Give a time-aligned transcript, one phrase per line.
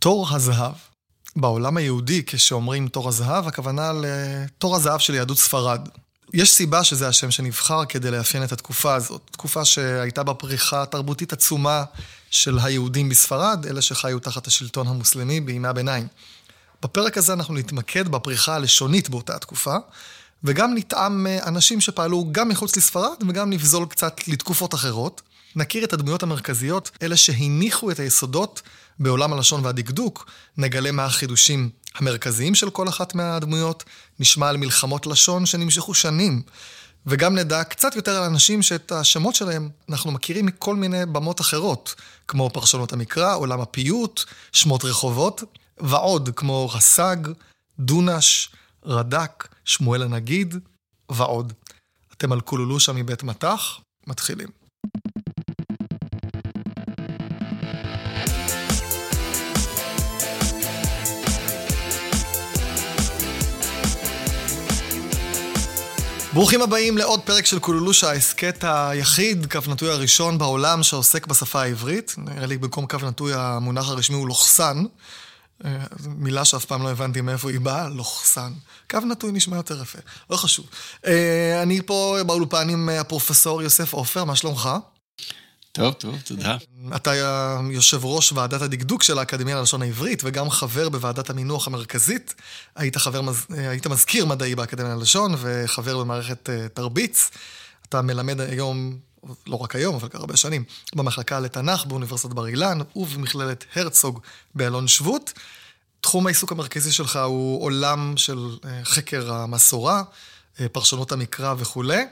[0.00, 0.72] תור הזהב.
[1.36, 5.88] בעולם היהודי, כשאומרים תור הזהב, הכוונה לתור הזהב של יהדות ספרד.
[6.34, 9.20] יש סיבה שזה השם שנבחר כדי לאפיין את התקופה הזאת.
[9.30, 11.84] תקופה שהייתה בה פריחה תרבותית עצומה
[12.30, 16.06] של היהודים בספרד, אלה שחיו תחת השלטון המוסלמי בימי הביניים.
[16.82, 19.76] בפרק הזה אנחנו נתמקד בפריחה הלשונית באותה התקופה,
[20.44, 25.22] וגם נטעם אנשים שפעלו גם מחוץ לספרד, וגם נבזול קצת לתקופות אחרות.
[25.56, 28.62] נכיר את הדמויות המרכזיות, אלה שהניחו את היסודות
[29.00, 33.84] בעולם הלשון והדקדוק, נגלה מה החידושים המרכזיים של כל אחת מהדמויות,
[34.20, 36.42] נשמע על מלחמות לשון שנמשכו שנים,
[37.06, 41.94] וגם נדע קצת יותר על אנשים שאת השמות שלהם אנחנו מכירים מכל מיני במות אחרות,
[42.28, 45.42] כמו פרשנות המקרא, עולם הפיוט, שמות רחובות,
[45.78, 47.16] ועוד כמו רס"ג,
[47.78, 48.50] דונש,
[48.86, 50.54] רד"ק, שמואל הנגיד,
[51.10, 51.52] ועוד.
[52.12, 53.80] אתם על קולולושה מבית מטח?
[54.06, 54.59] מתחילים.
[66.32, 72.14] ברוכים הבאים לעוד פרק של קולולושה, ההסכת היחיד, קו נטוי הראשון בעולם שעוסק בשפה העברית.
[72.18, 74.84] נראה לי במקום קו נטוי המונח הרשמי הוא לוחסן.
[75.64, 75.70] אה,
[76.06, 78.52] מילה שאף פעם לא הבנתי מאיפה היא באה, לוחסן.
[78.90, 79.98] קו נטוי נשמע יותר יפה,
[80.30, 80.66] לא חשוב.
[81.06, 84.70] אה, אני פה באולפן עם הפרופסור יוסף עופר, מה שלומך?
[85.80, 86.56] טוב, טוב, תודה.
[86.96, 87.14] אתה
[87.70, 92.34] יושב ראש ועדת הדקדוק של האקדמיה ללשון העברית, וגם חבר בוועדת המינוח המרכזית.
[92.76, 97.30] היית, חבר, היית מזכיר מדעי באקדמיה ללשון, וחבר במערכת אה, תרביץ.
[97.88, 98.98] אתה מלמד היום,
[99.46, 100.64] לא רק היום, אבל הרבה שנים,
[100.94, 104.20] במחלקה לתנ"ך באוניברסיטת בר אילן, ובמכללת הרצוג
[104.54, 105.32] באלון שבות.
[106.00, 110.02] תחום העיסוק המרכזי שלך הוא עולם של אה, חקר המסורה,
[110.60, 112.04] אה, פרשנות המקרא וכולי.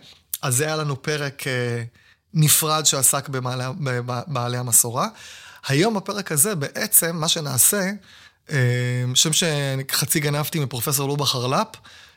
[0.43, 1.43] אז זה היה לנו פרק...
[2.35, 5.09] נפרד שעסק בבעלי המסורה.
[5.69, 7.91] היום בפרק הזה בעצם מה שנעשה,
[8.51, 11.69] אה, שם שחצי גנבתי מפרופסור לובה חרלפ,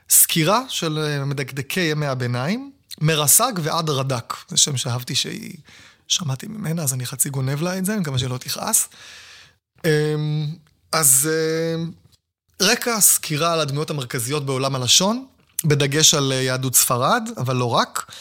[0.10, 4.36] סקירה של אה, מדקדקי ימי הביניים, מרס"ג ועד רד"ק.
[4.48, 5.58] זה שם שאהבתי שהיא...
[6.08, 8.90] שמעתי ממנה, אז אני חצי גונב לה את זה, אני מקווה שלא תכעס.
[9.86, 10.16] אה,
[10.92, 11.30] אז
[12.62, 15.26] רקע סקירה על הדמויות המרכזיות בעולם הלשון,
[15.66, 18.12] בדגש על יהדות ספרד, אבל לא רק.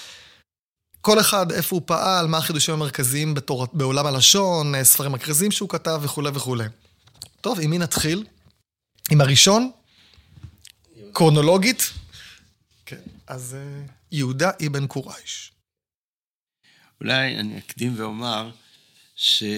[1.00, 5.68] כל אחד, איפה הוא פעל, מה החידושים המרכזיים בתור, בעולם הלשון, אה, ספרים מרכזיים שהוא
[5.68, 6.64] כתב וכולי וכולי.
[7.40, 8.26] טוב, עם מי נתחיל?
[9.10, 9.70] עם הראשון?
[11.12, 11.90] קרונולוגית?
[12.86, 15.52] כן, אז אה, יהודה אבן קורייש.
[17.00, 18.50] אולי אני אקדים ואומר
[19.16, 19.50] שהכל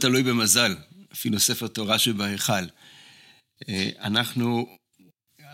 [0.00, 0.76] תלוי במזל,
[1.12, 2.52] אפילו ספר תורה שבהיכל.
[3.68, 4.76] אה, אנחנו,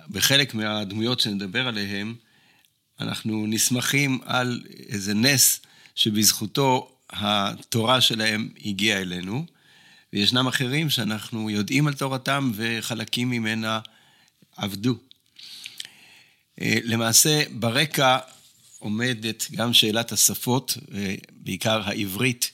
[0.09, 2.15] בחלק מהדמויות שנדבר עליהן,
[3.03, 5.61] אנחנו נסמכים על איזה נס
[5.95, 9.47] שבזכותו התורה שלהם הגיעה אלינו,
[10.13, 13.81] וישנם אחרים שאנחנו יודעים על תורתם וחלקים ממנה
[14.57, 14.95] עבדו.
[16.61, 18.19] אה, למעשה, ברקע
[18.79, 22.51] עומדת גם שאלת השפות, אה, בעיקר העברית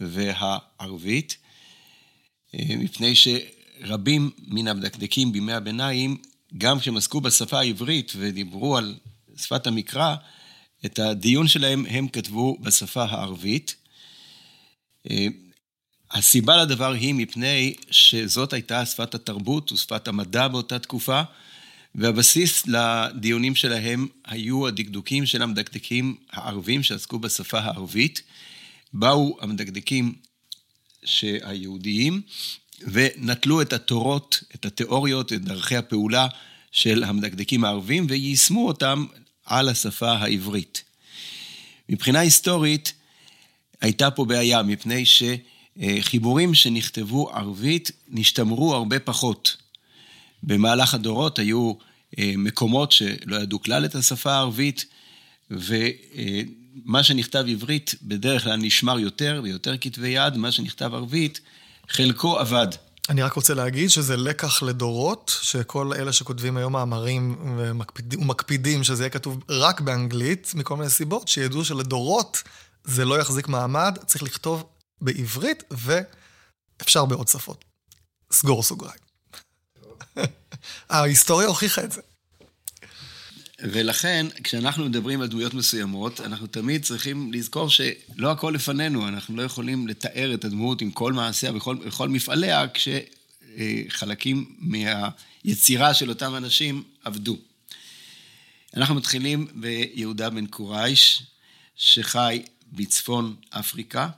[0.00, 1.36] והערבית,
[2.54, 6.16] אה, מפני שרבים מן המדקדקים בימי הביניים,
[6.58, 8.94] גם כשהם עסקו בשפה העברית ודיברו על
[9.36, 10.14] שפת המקרא,
[10.86, 13.76] את הדיון שלהם הם כתבו בשפה הערבית.
[15.10, 15.26] אה,
[16.10, 21.22] הסיבה לדבר היא מפני שזאת הייתה שפת התרבות ושפת המדע באותה תקופה,
[21.94, 28.22] והבסיס לדיונים שלהם היו הדקדוקים של המדקדקים הערבים שעסקו בשפה הערבית.
[28.92, 30.14] באו המדקדקים
[31.22, 32.20] היהודיים
[32.80, 36.26] ונטלו את התורות, את התיאוריות, את דרכי הפעולה
[36.72, 39.06] של המדקדקים הערבים ויישמו אותם
[39.46, 40.84] על השפה העברית.
[41.88, 42.92] מבחינה היסטורית,
[43.80, 49.56] הייתה פה בעיה, מפני שחיבורים שנכתבו ערבית נשתמרו הרבה פחות.
[50.42, 51.72] במהלך הדורות היו
[52.18, 54.84] אה, מקומות שלא ידעו כלל את השפה הערבית,
[55.50, 61.40] ומה שנכתב עברית בדרך כלל נשמר יותר ויותר כתבי יד, מה שנכתב ערבית,
[61.88, 62.68] חלקו אבד.
[63.08, 69.02] אני רק רוצה להגיד שזה לקח לדורות, שכל אלה שכותבים היום מאמרים ומקפיד, ומקפידים שזה
[69.02, 72.42] יהיה כתוב רק באנגלית, מכל מיני סיבות, שידעו שלדורות
[72.84, 74.64] זה לא יחזיק מעמד, צריך לכתוב
[75.00, 77.64] בעברית ואפשר בעוד שפות.
[78.32, 78.98] סגור סוגריים.
[80.90, 82.00] ההיסטוריה הוכיחה את זה.
[83.60, 89.42] ולכן, כשאנחנו מדברים על דמויות מסוימות, אנחנו תמיד צריכים לזכור שלא הכל לפנינו, אנחנו לא
[89.42, 97.36] יכולים לתאר את הדמות עם כל מעשיה וכל מפעליה, כשחלקים מהיצירה של אותם אנשים עבדו.
[98.76, 101.22] אנחנו מתחילים ביהודה בן קורייש,
[101.76, 102.42] שחי
[102.72, 104.08] בצפון אפריקה.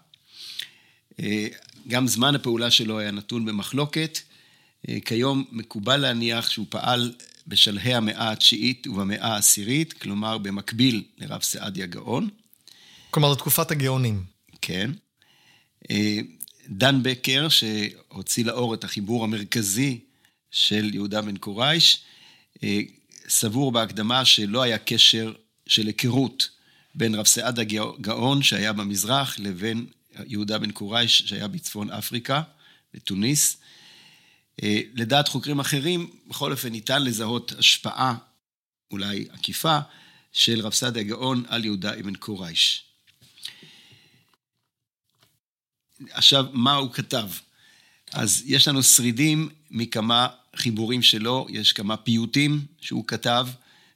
[1.89, 4.19] גם זמן הפעולה שלו היה נתון במחלוקת.
[5.05, 7.13] כיום מקובל להניח שהוא פעל
[7.49, 12.29] בשלהי המאה התשיעית ובמאה העשירית, כלומר במקביל לרב סעדיה גאון.
[13.11, 14.25] כלומר, לתקופת הגאונים.
[14.61, 14.91] כן.
[16.69, 19.99] דן בקר, שהוציא לאור את החיבור המרכזי
[20.51, 22.01] של יהודה בן קורייש,
[23.29, 25.33] סבור בהקדמה שלא היה קשר
[25.67, 26.49] של היכרות
[26.95, 27.63] בין רב סעדה
[28.01, 29.87] גאון שהיה במזרח לבין
[30.27, 32.43] יהודה בן קורייש שהיה בצפון אפריקה,
[32.95, 33.57] בתוניס.
[34.95, 38.15] לדעת חוקרים אחרים, בכל אופן ניתן לזהות השפעה,
[38.91, 39.79] אולי עקיפה,
[40.33, 42.85] של רב סעדה גאון על יהודה אבן קורייש.
[46.11, 47.29] עכשיו, מה הוא כתב?
[48.13, 53.49] אז יש לנו שרידים מכמה חיבורים שלו, יש כמה פיוטים שהוא כתב,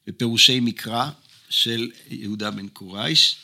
[0.08, 1.10] ופירושי מקרא
[1.48, 3.36] של יהודה בן קורייש.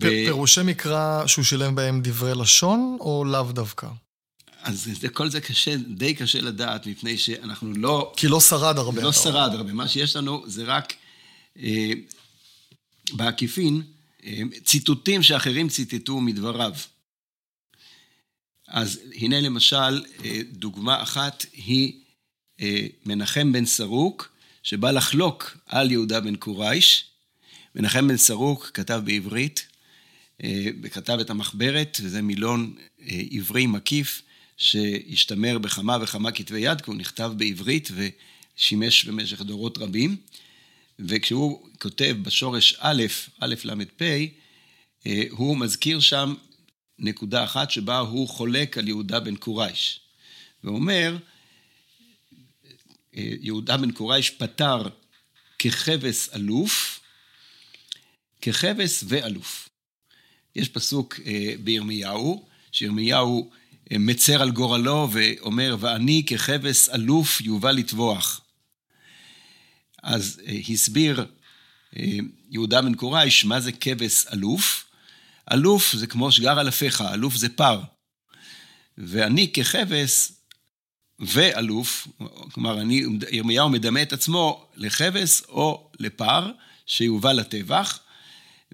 [0.00, 3.88] פירושי מקרא שהוא שילם בהם דברי לשון, או לאו דווקא?
[4.62, 8.12] אז זה, כל זה קשה, די קשה לדעת, מפני שאנחנו לא...
[8.16, 9.02] כי לא שרד הרבה.
[9.02, 9.72] לא שרד הרבה.
[9.72, 10.94] מה שיש לנו זה רק
[11.58, 11.92] אה,
[13.12, 13.82] בעקיפין,
[14.24, 16.72] אה, ציטוטים שאחרים ציטטו מדבריו.
[18.68, 21.92] אז הנה למשל, אה, דוגמה אחת היא
[22.60, 24.32] אה, מנחם בן סרוק,
[24.62, 27.04] שבא לחלוק על יהודה בן קורייש.
[27.74, 29.66] מנחם בן סרוק כתב בעברית,
[30.44, 32.74] אה, וכתב את המחברת, וזה מילון
[33.30, 34.22] עברי מקיף,
[34.58, 40.16] שהשתמר בכמה וכמה כתבי יד, כי הוא נכתב בעברית ושימש במשך דורות רבים.
[40.98, 43.02] וכשהוא כותב בשורש א',
[43.40, 44.02] א' ל"פ,
[45.30, 46.34] הוא מזכיר שם
[46.98, 50.00] נקודה אחת שבה הוא חולק על יהודה בן קורייש.
[50.64, 51.16] ואומר,
[53.12, 54.82] יהודה בן קורייש פתר
[55.58, 57.00] ככבש אלוף,
[58.42, 59.68] ככבש ואלוף.
[60.56, 63.56] יש פסוק אה, בירמיהו, שירמיהו אה,
[63.90, 68.40] מצר על גורלו ואומר, ואני ככבש אלוף יובל לטבוח.
[70.02, 71.26] אז אה, הסביר
[72.50, 74.84] יהודה בן קורייש מה זה כבש אלוף,
[75.52, 77.80] אלוף זה כמו שגר על אפיך, אלוף זה פר.
[78.98, 80.32] ואני ככבש
[81.20, 82.08] ואלוף,
[82.52, 86.50] כלומר, אני, ירמיהו מדמה את עצמו לכבש או לפר,
[86.86, 87.98] שיובא לטבח,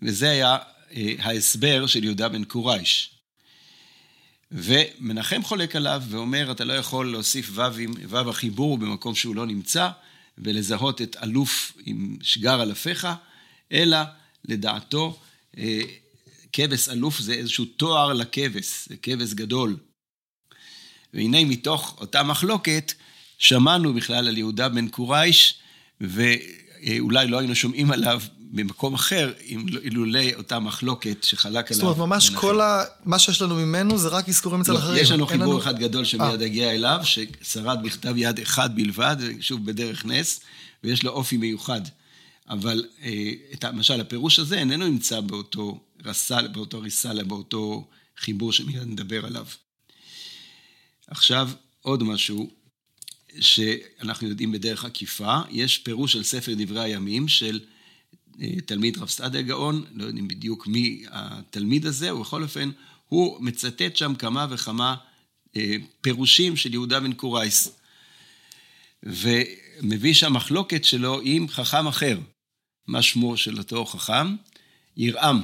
[0.02, 0.58] וזה היה
[0.96, 3.13] אה, ההסבר של יהודה בן קורייש.
[4.55, 9.47] ומנחם חולק עליו ואומר, אתה לא יכול להוסיף וו עם וו החיבור במקום שהוא לא
[9.47, 9.89] נמצא,
[10.39, 13.09] ולזהות את אלוף עם שגר על אפיך,
[13.73, 13.99] אלא
[14.45, 15.21] לדעתו,
[15.59, 15.81] אה,
[16.53, 19.77] כבש אלוף זה איזשהו תואר לכבש, זה כבש גדול.
[21.15, 22.93] והנה מתוך אותה מחלוקת,
[23.39, 25.55] שמענו בכלל על יהודה בן קורייש,
[26.01, 28.23] ואולי לא היינו שומעים עליו
[28.55, 29.33] במקום אחר,
[29.85, 31.75] אילולא אותה מחלוקת שחלק עליו.
[31.75, 32.85] זאת אומרת, ממש כל ה...
[33.05, 35.03] מה שיש לנו ממנו זה רק אזכורים אצל לא, אחרים.
[35.03, 40.05] יש לנו חיבור אחד גדול שמיד אגיע אליו, ששרד בכתב יד אחד בלבד, שוב בדרך
[40.05, 40.41] נס,
[40.85, 41.81] ויש לו אופי מיוחד.
[42.49, 49.27] אבל אה, למשל, הפירוש הזה איננו נמצא באותו רס"ל, באותו ריס"ל, באותו חיבור שמיד נדבר
[49.27, 49.47] עליו.
[51.06, 51.51] עכשיו,
[51.83, 52.51] עוד משהו
[53.41, 57.74] שאנחנו יודעים בדרך עקיפה, יש פירוש של ספר דברי הימים של אה,
[58.66, 62.70] תלמיד רב סעדיה גאון, לא יודעים בדיוק מי התלמיד הזה, ובכל אופן,
[63.08, 64.94] הוא מצטט שם כמה וכמה
[65.56, 67.69] אה, פירושים של יהודה בן קורייס.
[69.03, 72.19] ומביא שם מחלוקת שלו עם חכם אחר.
[72.86, 74.36] מה שמו של אותו חכם?
[74.96, 75.43] ירעם.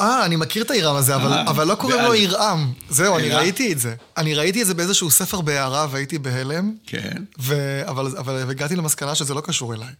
[0.00, 2.72] אה, אני מכיר את הירעם הזה, אבל, אבל לא קוראים לו ירעם.
[2.88, 3.94] זהו, אני ראיתי את זה.
[4.16, 6.74] אני ראיתי את זה באיזשהו ספר בהערה והייתי בהלם.
[6.86, 7.24] כן.
[7.38, 7.54] ו...
[7.88, 9.92] אבל, אבל הגעתי למסקנה שזה לא קשור אליי.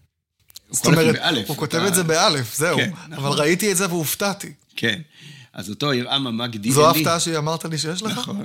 [0.71, 1.49] זאת אומרת, באלף.
[1.49, 2.77] הוא כותב את זה באלף, זהו.
[2.77, 3.25] כן, נכון.
[3.25, 4.53] אבל ראיתי את זה והופתעתי.
[4.77, 5.01] כן.
[5.53, 6.75] אז אותו ירעם המגדיאלי...
[6.75, 8.19] זו ההפתעה שאמרת לי שיש לך?
[8.19, 8.43] נכון.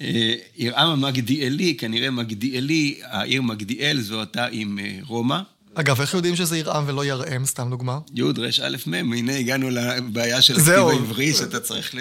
[0.00, 5.40] אה, ירעם המגדיאלי, כנראה מגדיאלי, העיר מגדיאל זו אותה עם אה, רומא.
[5.80, 7.98] אגב, איך יודעים שזה ירעם ולא ירעם, סתם דוגמה?
[8.14, 11.98] י' ר' א' מ', הנה הגענו לבעיה של הכתיב העברי, שאתה צריך ל...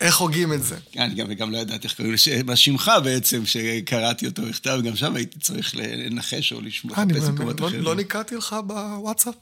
[0.00, 0.76] איך הוגים את זה?
[0.92, 2.14] כן, גם וגם לא ידעתי איך קוראים
[2.46, 7.60] מה שמך בעצם, שקראתי אותו בכתב, גם שם הייתי צריך לנחש או לשמוע, לחפש מקומות
[7.60, 7.82] לא- אחרים.
[7.82, 9.34] לא ניקעתי לך בוואטסאפ?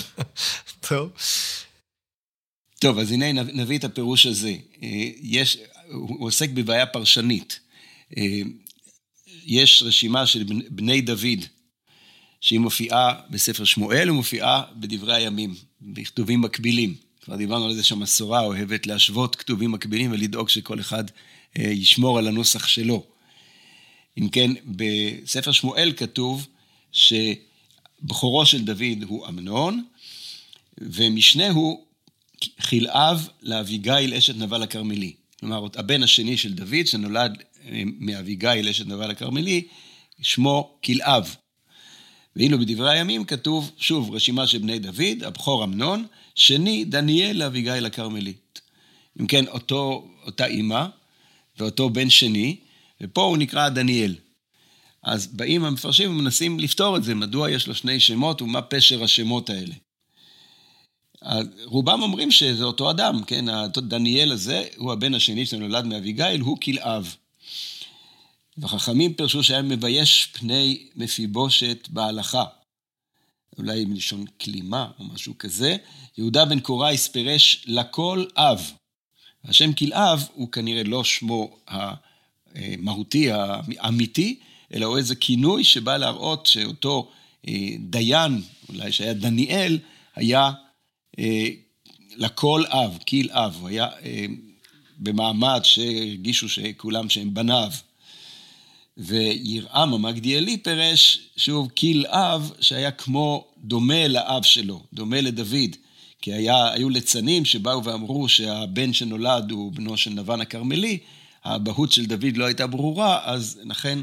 [0.88, 1.10] טוב.
[2.78, 4.54] טוב, אז הנה נביא את הפירוש הזה.
[4.82, 4.88] אה,
[5.20, 5.58] יש,
[5.92, 7.60] הוא עוסק בבעיה פרשנית.
[8.16, 8.40] אה,
[9.46, 11.44] יש רשימה של בני דוד,
[12.44, 16.94] שהיא מופיעה בספר שמואל ומופיעה בדברי הימים, בכתובים מקבילים.
[17.20, 21.04] כבר דיברנו על זה שהמסורה אוהבת להשוות כתובים מקבילים ולדאוג שכל אחד
[21.58, 23.04] אה, ישמור על הנוסח שלו.
[24.18, 26.46] אם כן, בספר שמואל כתוב
[26.92, 29.84] שבכורו של דוד הוא אמנון,
[30.78, 31.84] ומשנהו
[32.60, 35.12] חילאב לאביגיל אשת נבל הכרמלי.
[35.40, 37.42] כלומר, הבן השני של דוד, שנולד
[37.98, 39.66] מאביגיל, אשת נבל הכרמלי,
[40.22, 41.34] שמו כלאב.
[42.36, 48.60] ואילו בדברי הימים כתוב, שוב, רשימה של בני דוד, הבכור אמנון, שני, דניאל לאביגיל הכרמלית.
[49.20, 50.86] אם כן, אותו, אותה אימא
[51.58, 52.56] ואותו בן שני,
[53.00, 54.14] ופה הוא נקרא דניאל.
[55.02, 59.50] אז באים המפרשים ומנסים לפתור את זה, מדוע יש לו שני שמות ומה פשר השמות
[59.50, 59.74] האלה.
[61.64, 63.44] רובם אומרים שזה אותו אדם, כן?
[63.76, 67.14] דניאל הזה הוא הבן השני שנולד מאביגיל, הוא כלאב.
[68.58, 72.44] וחכמים פירשו שהיה מבייש פני מפיבושת בהלכה.
[73.58, 75.76] אולי מלשון כלימה או משהו כזה.
[76.18, 78.72] יהודה בן קורייס פירש לכל אב.
[79.44, 81.56] השם כלאב הוא כנראה לא שמו
[82.56, 83.28] המהותי,
[83.78, 84.40] האמיתי,
[84.74, 87.10] אלא הוא איזה כינוי שבא להראות שאותו
[87.48, 89.78] אה, דיין, אולי שהיה דניאל,
[90.14, 90.50] היה
[91.18, 91.48] אה,
[92.16, 94.26] לכל אב, קיל אב, הוא היה אה,
[94.98, 97.70] במעמד שהרגישו שכולם שהם בניו.
[98.98, 105.76] וירעם המגדיאלי פירש, שוב, קיל אב, שהיה כמו דומה לאב שלו, דומה לדוד.
[106.20, 110.98] כי היה, היו ליצנים שבאו ואמרו שהבן שנולד הוא בנו של נבן הכרמלי,
[111.44, 113.98] האבהות של דוד לא הייתה ברורה, אז לכן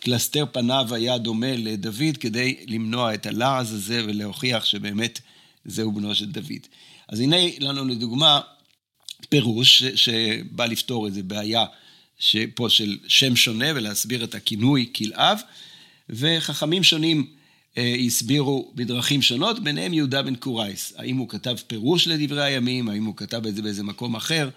[0.00, 5.20] קלסתר פניו היה דומה לדוד כדי למנוע את הלעז הזה ולהוכיח שבאמת
[5.64, 6.66] זהו בנו של דוד.
[7.08, 8.40] אז הנה לנו לדוגמה
[9.28, 11.64] פירוש שבא לפתור איזה בעיה
[12.54, 15.40] פה של שם שונה ולהסביר את הכינוי כלאב,
[16.10, 17.26] וחכמים שונים
[17.78, 20.92] אה, הסבירו בדרכים שונות, ביניהם יהודה בן קורייס.
[20.96, 24.48] האם הוא כתב פירוש לדברי הימים, האם הוא כתב את זה באיזה מקום אחר,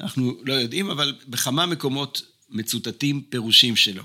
[0.00, 4.02] אנחנו לא יודעים, אבל בכמה מקומות מצוטטים פירושים שלו.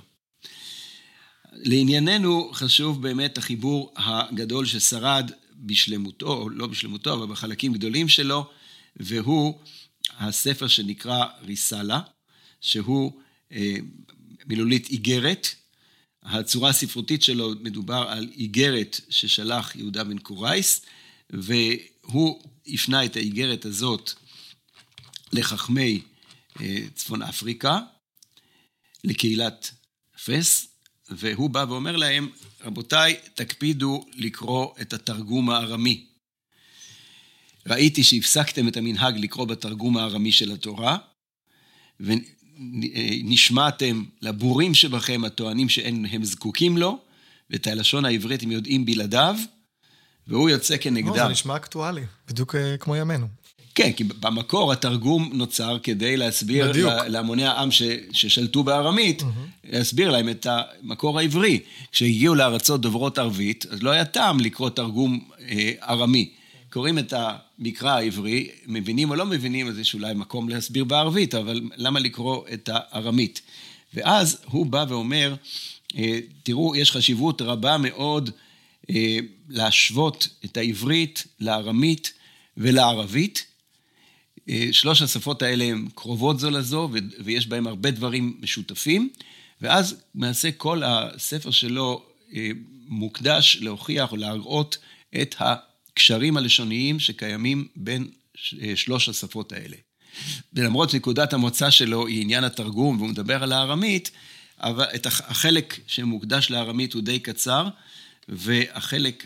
[1.54, 8.50] לענייננו חשוב באמת החיבור הגדול ששרד בשלמותו, לא בשלמותו, אבל בחלקים גדולים שלו,
[8.96, 9.60] והוא
[10.20, 12.00] הספר שנקרא ריסאלה,
[12.62, 13.76] שהוא אה,
[14.46, 15.48] מילולית איגרת.
[16.24, 20.82] הצורה הספרותית שלו מדובר על איגרת ששלח יהודה בן קורייס,
[21.30, 24.12] והוא הפנה את האיגרת הזאת
[25.34, 26.02] לחכמי
[26.62, 27.80] אה, צפון אפריקה,
[29.04, 29.72] לקהילת
[30.26, 30.68] פס,
[31.10, 32.30] והוא בא ואומר להם,
[32.62, 36.06] רבותיי, תקפידו לקרוא את התרגום הארמי.
[37.68, 40.98] ראיתי שהפסקתם את המנהג לקרוא בתרגום הארמי של התורה,
[42.62, 46.98] ונשמעתם לבורים שבכם הטוענים שאין הם זקוקים לו,
[47.50, 49.36] ואת הלשון העברית הם יודעים בלעדיו,
[50.28, 51.14] והוא יוצא כנגדם.
[51.14, 53.28] זה נשמע אקטואלי, בדיוק אה, כמו ימינו.
[53.76, 56.72] כן, כי במקור התרגום נוצר כדי להסביר.
[57.08, 59.26] להמוני העם ש, ששלטו בארמית, mm-hmm.
[59.64, 61.60] להסביר להם את המקור העברי.
[61.92, 66.30] כשהגיעו לארצות דוברות ערבית, אז לא היה טעם לקרוא תרגום אה, ארמי.
[66.70, 67.14] קוראים את
[67.62, 72.48] המקרא העברי, מבינים או לא מבינים, אז יש אולי מקום להסביר בערבית, אבל למה לקרוא
[72.54, 73.42] את הארמית?
[73.94, 75.36] ואז הוא בא ואומר,
[75.98, 78.30] אה, תראו, יש חשיבות רבה מאוד
[78.90, 79.18] אה,
[79.50, 82.14] להשוות את העברית לארמית
[82.58, 83.46] ולערבית.
[84.50, 86.90] אה, שלוש השפות האלה הן קרובות זו לזו,
[87.24, 89.10] ויש בהן הרבה דברים משותפים,
[89.62, 92.06] ואז למעשה כל הספר שלו
[92.88, 94.78] מוקדש להוכיח או להראות
[95.22, 95.36] את
[95.94, 98.08] הקשרים הלשוניים שקיימים בין
[98.76, 99.78] שלוש השפות האלה.
[100.54, 104.12] ולמרות שנקודת המוצא שלו היא עניין התרגום, והוא מדבר על הארמית,
[104.60, 107.68] אבל את החלק שמוקדש לארמית הוא די קצר,
[108.30, 109.26] והחלק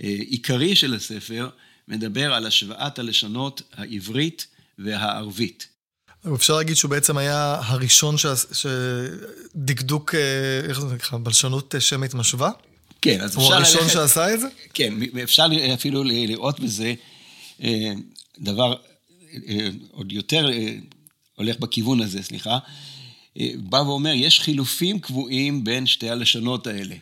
[0.00, 1.48] העיקרי של הספר
[1.88, 4.46] מדבר על השוואת הלשונות העברית
[4.78, 5.68] והערבית.
[6.34, 8.16] אפשר להגיד שהוא בעצם היה הראשון
[8.52, 10.20] שדקדוק, אה,
[10.68, 12.50] איך זה נקרא, בלשנות שמית משווה?
[13.04, 13.40] כן, אז אפשר...
[13.40, 13.92] הוא הראשון ללכת...
[13.92, 14.46] שעשה את זה?
[14.74, 16.94] כן, אפשר אפילו לראות בזה
[17.62, 17.92] אה,
[18.38, 18.74] דבר
[19.48, 20.48] אה, עוד יותר
[21.36, 22.58] הולך בכיוון הזה, סליחה.
[23.56, 26.94] בא ואומר, יש חילופים קבועים בין שתי הלשונות האלה.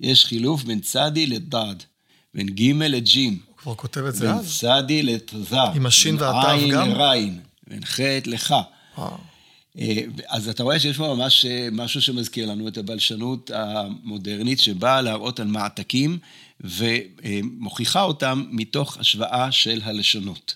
[0.00, 1.74] יש חילוף בין צדי לדד,
[2.34, 3.38] בין גימל לג'ים.
[3.46, 4.36] הוא כבר כותב את זה אז?
[4.40, 5.54] בין צדי לתז.
[5.74, 6.58] עם השין והתו גם?
[6.58, 8.54] בין עין לריין, בין חטא לך.
[10.28, 15.46] אז אתה רואה שיש פה ממש משהו שמזכיר לנו את הבלשנות המודרנית שבאה להראות על
[15.46, 16.18] מעתקים
[16.60, 20.54] ומוכיחה אותם מתוך השוואה של הלשונות.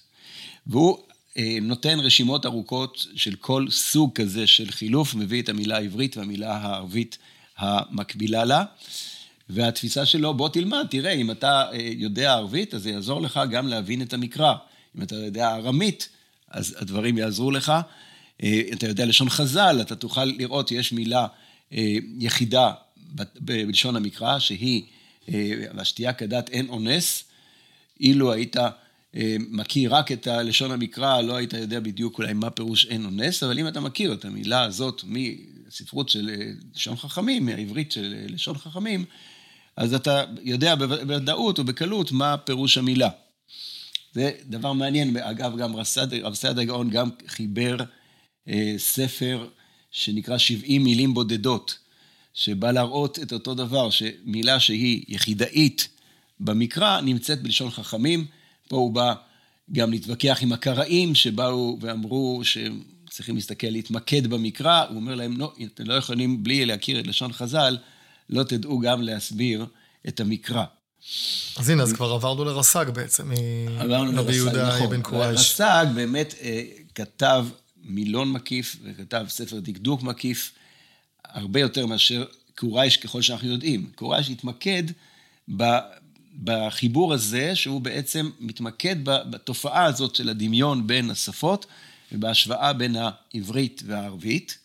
[0.66, 0.98] והוא
[1.38, 6.56] אה, נותן רשימות ארוכות של כל סוג כזה של חילוף, מביא את המילה העברית והמילה
[6.56, 7.18] הערבית
[7.58, 8.64] המקבילה לה.
[9.48, 13.68] והתפיסה שלו, בוא תלמד, תראה, אם אתה אה, יודע ערבית, אז זה יעזור לך גם
[13.68, 14.54] להבין את המקרא.
[14.96, 16.08] אם אתה יודע ארמית,
[16.50, 17.72] אז הדברים יעזרו לך.
[18.42, 21.26] אה, אתה יודע לשון חז"ל, אתה תוכל לראות, יש מילה
[21.72, 22.72] אה, יחידה
[23.40, 24.82] בלשון המקרא, שהיא,
[25.74, 27.24] והשתייה כדת אין אונס.
[28.00, 28.56] אילו היית
[29.16, 33.10] אה, מכיר רק את לשון המקרא, לא היית יודע בדיוק אולי מה פירוש אין או
[33.10, 38.14] נס, אבל אם אתה מכיר את המילה הזאת מספרות של אה, לשון חכמים, מהעברית של
[38.16, 39.04] אה, לשון חכמים,
[39.76, 43.08] אז אתה יודע בוודאות ובקלות מה פירוש המילה.
[44.12, 45.76] זה דבר מעניין, אגב, גם
[46.22, 47.84] רב סעד הגאון גם חיבר אה,
[48.78, 49.48] ספר
[49.90, 51.78] שנקרא 70 מילים בודדות,
[52.34, 55.88] שבא להראות את אותו דבר, שמילה שהיא יחידאית
[56.40, 58.26] במקרא נמצאת בלשון חכמים,
[58.68, 59.14] פה הוא בא
[59.72, 65.52] גם להתווכח עם הקראים שבאו ואמרו שהם צריכים להסתכל, להתמקד במקרא, הוא אומר להם, לא,
[65.74, 67.78] אתם לא יכולים בלי להכיר את לשון חז"ל,
[68.30, 69.66] לא תדעו גם להסביר
[70.08, 70.64] את המקרא.
[71.56, 73.30] אז הנה, אז כבר עברנו לרס"ג בעצם,
[73.88, 74.90] מרבי יהודה נכון.
[74.90, 75.60] בן קורייש.
[75.60, 76.62] רס"ג באמת אה,
[76.94, 77.46] כתב
[77.84, 80.52] מילון מקיף וכתב ספר דקדוק מקיף,
[81.24, 82.24] הרבה יותר מאשר
[82.54, 83.90] קורייש ככל שאנחנו יודעים.
[83.94, 84.82] קורייש התמקד
[86.44, 91.66] בחיבור הזה, שהוא בעצם מתמקד בתופעה הזאת של הדמיון בין השפות,
[92.12, 94.58] ובהשוואה בין העברית והערבית.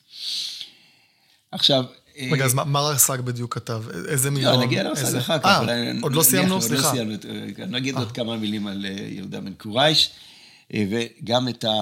[1.52, 1.86] עכשיו...
[2.32, 3.84] רגע, אז מה רס"ג בדיוק כתב?
[4.08, 4.30] איזה?
[4.30, 5.46] לא, נגיע לרס"ג אחר כך.
[5.46, 6.62] אה, עוד לא סיימנו?
[6.62, 6.90] סליחה.
[6.90, 7.68] עוד לא סיימנו.
[7.68, 10.10] נגיד עוד כמה מילים על יהודה בן קורייש,
[10.74, 11.82] וגם את ה...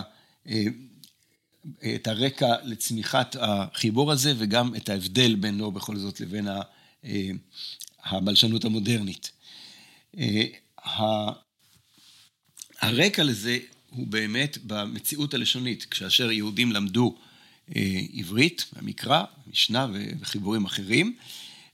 [1.95, 6.47] את הרקע לצמיחת החיבור הזה, וגם את ההבדל בינו בכל זאת לבין
[8.03, 9.31] הבלשנות המודרנית.
[12.81, 13.59] הרקע לזה
[13.89, 17.15] הוא באמת במציאות הלשונית, כאשר יהודים למדו
[17.75, 19.87] אה, עברית, המקרא, משנה
[20.19, 21.15] וחיבורים אחרים,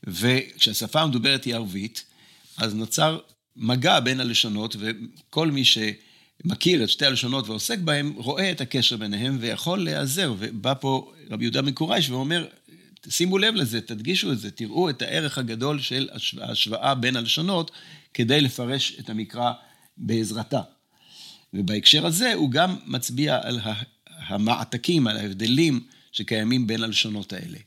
[0.03, 2.03] וכשהשפה המדוברת היא ערבית,
[2.57, 3.19] אז נוצר
[3.55, 5.65] מגע בין הלשונות, וכל מי
[6.43, 10.33] שמכיר את שתי הלשונות ועוסק בהם, רואה את הקשר ביניהם ויכול להיעזר.
[10.39, 12.47] ובא פה רבי יהודה מקורייש ואומר,
[13.09, 16.09] שימו לב לזה, תדגישו את זה, תראו את הערך הגדול של
[16.41, 17.71] ההשוואה בין הלשונות,
[18.13, 19.51] כדי לפרש את המקרא
[19.97, 20.61] בעזרתה.
[21.53, 23.59] ובהקשר הזה הוא גם מצביע על
[24.27, 27.57] המעתקים, על ההבדלים שקיימים בין הלשונות האלה.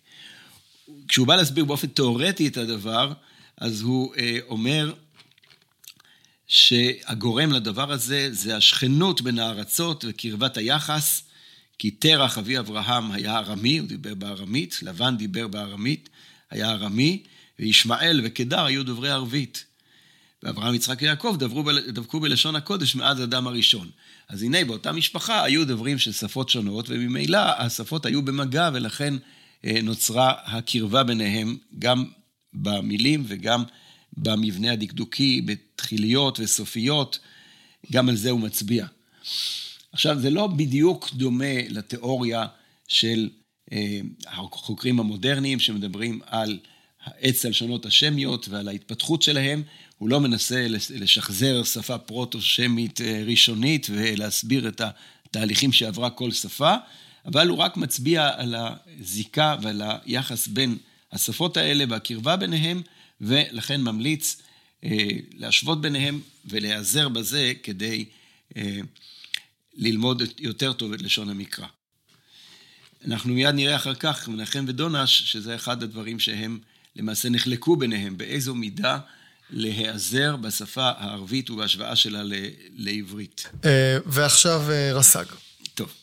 [1.09, 3.13] כשהוא בא להסביר באופן תיאורטי את הדבר,
[3.57, 4.93] אז הוא אה, אומר
[6.47, 11.23] שהגורם לדבר הזה זה השכנות בין הארצות וקרבת היחס,
[11.79, 16.09] כי תרח אבי אברהם היה ארמי, הוא דיבר בארמית, לבן דיבר בארמית,
[16.51, 17.23] היה ארמי,
[17.59, 19.65] וישמעאל וקדר היו דוברי ערבית.
[20.43, 23.91] ואברהם, יצחק ויעקב דברו, דבקו בלשון הקודש מאז אדם הראשון.
[24.29, 29.15] אז הנה, באותה משפחה היו דברים של שפות שונות, וממילא השפות היו במגע, ולכן
[29.65, 32.05] אה, נוצרה הקרבה ביניהם, גם
[32.55, 33.65] במילים וגם
[34.17, 37.19] במבנה הדקדוקי, בתחיליות וסופיות,
[37.93, 38.87] גם על זה הוא מצביע.
[39.93, 42.47] עכשיו, זה לא בדיוק דומה לתיאוריה
[42.89, 43.29] של
[43.73, 46.59] אה, החוקרים המודרניים שמדברים על
[47.05, 49.63] העץ הלשונות השמיות ועל ההתפתחות שלהם,
[49.99, 56.75] הוא לא מנסה לשחזר שפה פרוטו-שמית אה, ראשונית ולהסביר את התהליכים שעברה כל שפה,
[57.27, 60.77] אבל הוא רק מצביע על הזיקה ועל היחס בין
[61.13, 62.83] השפות האלה והקרבה ביניהם,
[63.21, 64.37] ולכן ממליץ
[64.85, 68.05] אה, להשוות ביניהם ולהיעזר בזה כדי
[68.57, 68.79] אה,
[69.75, 71.67] ללמוד יותר טוב את לשון המקרא.
[73.05, 76.59] אנחנו מיד נראה אחר כך, מנחם ודונש, שזה אחד הדברים שהם
[76.97, 78.99] למעשה נחלקו ביניהם, באיזו מידה
[79.51, 82.23] להיעזר בשפה הערבית ובהשוואה שלה
[82.75, 83.49] לעברית.
[83.65, 84.63] אה, ועכשיו
[84.95, 85.25] רס"ג.
[85.75, 85.95] טוב.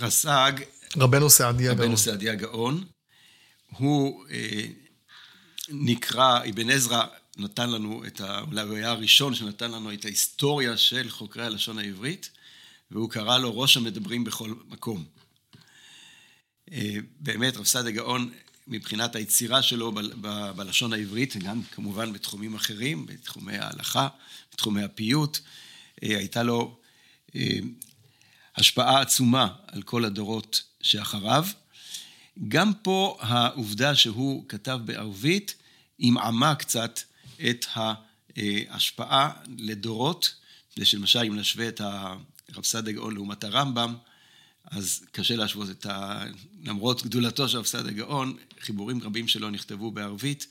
[0.00, 0.52] רס"ג...
[0.96, 1.82] רבנו סעדיה גאון.
[1.84, 2.84] רבנו סעדיה גאון.
[3.70, 4.24] הוא
[5.68, 7.04] נקרא, אבן עזרא
[7.36, 8.40] נתן לנו את ה...
[8.40, 12.30] אולי הוא היה הראשון שנתן לנו את ההיסטוריה של חוקרי הלשון העברית,
[12.90, 15.04] והוא קרא לו ראש המדברים בכל מקום.
[17.20, 18.30] באמת, רב סעדיה גאון
[18.66, 24.08] מבחינת היצירה שלו ב- ב- בלשון העברית, גם כמובן בתחומים אחרים, בתחומי ההלכה,
[24.52, 25.38] בתחומי הפיוט.
[26.02, 26.78] אה, הייתה לו
[27.36, 27.58] אה,
[28.56, 31.46] השפעה עצומה על כל הדורות שאחריו.
[32.48, 35.54] גם פה העובדה שהוא כתב בערבית
[35.98, 37.00] עמעמה קצת
[37.50, 40.34] את ההשפעה לדורות,
[40.82, 43.94] שלמשל אם נשווה את הרב סעד הגאון לעומת הרמב"ם,
[44.70, 46.24] אז קשה להשוות את ה...
[46.64, 50.46] למרות גדולתו של הפסד הגאון, חיבורים רבים שלו נכתבו בערבית,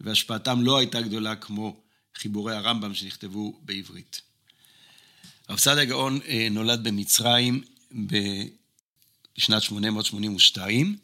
[0.00, 1.80] והשפעתם לא הייתה גדולה כמו
[2.14, 4.20] חיבורי הרמב"ם שנכתבו בעברית.
[5.48, 10.96] הפסד הגאון אה, נולד במצרים בשנת 882,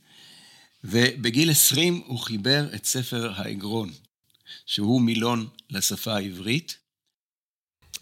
[0.85, 3.93] ובגיל 20 הוא חיבר את ספר האגרון,
[4.67, 6.77] שהוא מילון לשפה העברית,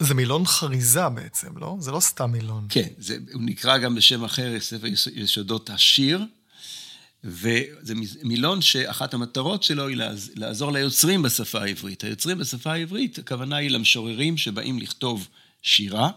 [0.00, 1.76] זה מילון חריזה בעצם, לא?
[1.80, 2.66] זה לא סתם מילון.
[2.68, 6.24] כן, זה, הוא נקרא גם בשם אחר, ספר יסודות השיר,
[7.24, 9.96] וזה מילון שאחת המטרות שלו היא
[10.34, 12.04] לעזור ליוצרים בשפה העברית.
[12.04, 15.28] היוצרים בשפה העברית, הכוונה היא למשוררים שבאים לכתוב
[15.62, 16.10] שירה,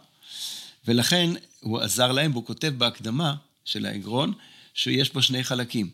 [0.88, 4.34] ולכן הוא עזר להם, והוא כותב בהקדמה של העגרון,
[4.74, 5.90] שיש בו שני חלקים.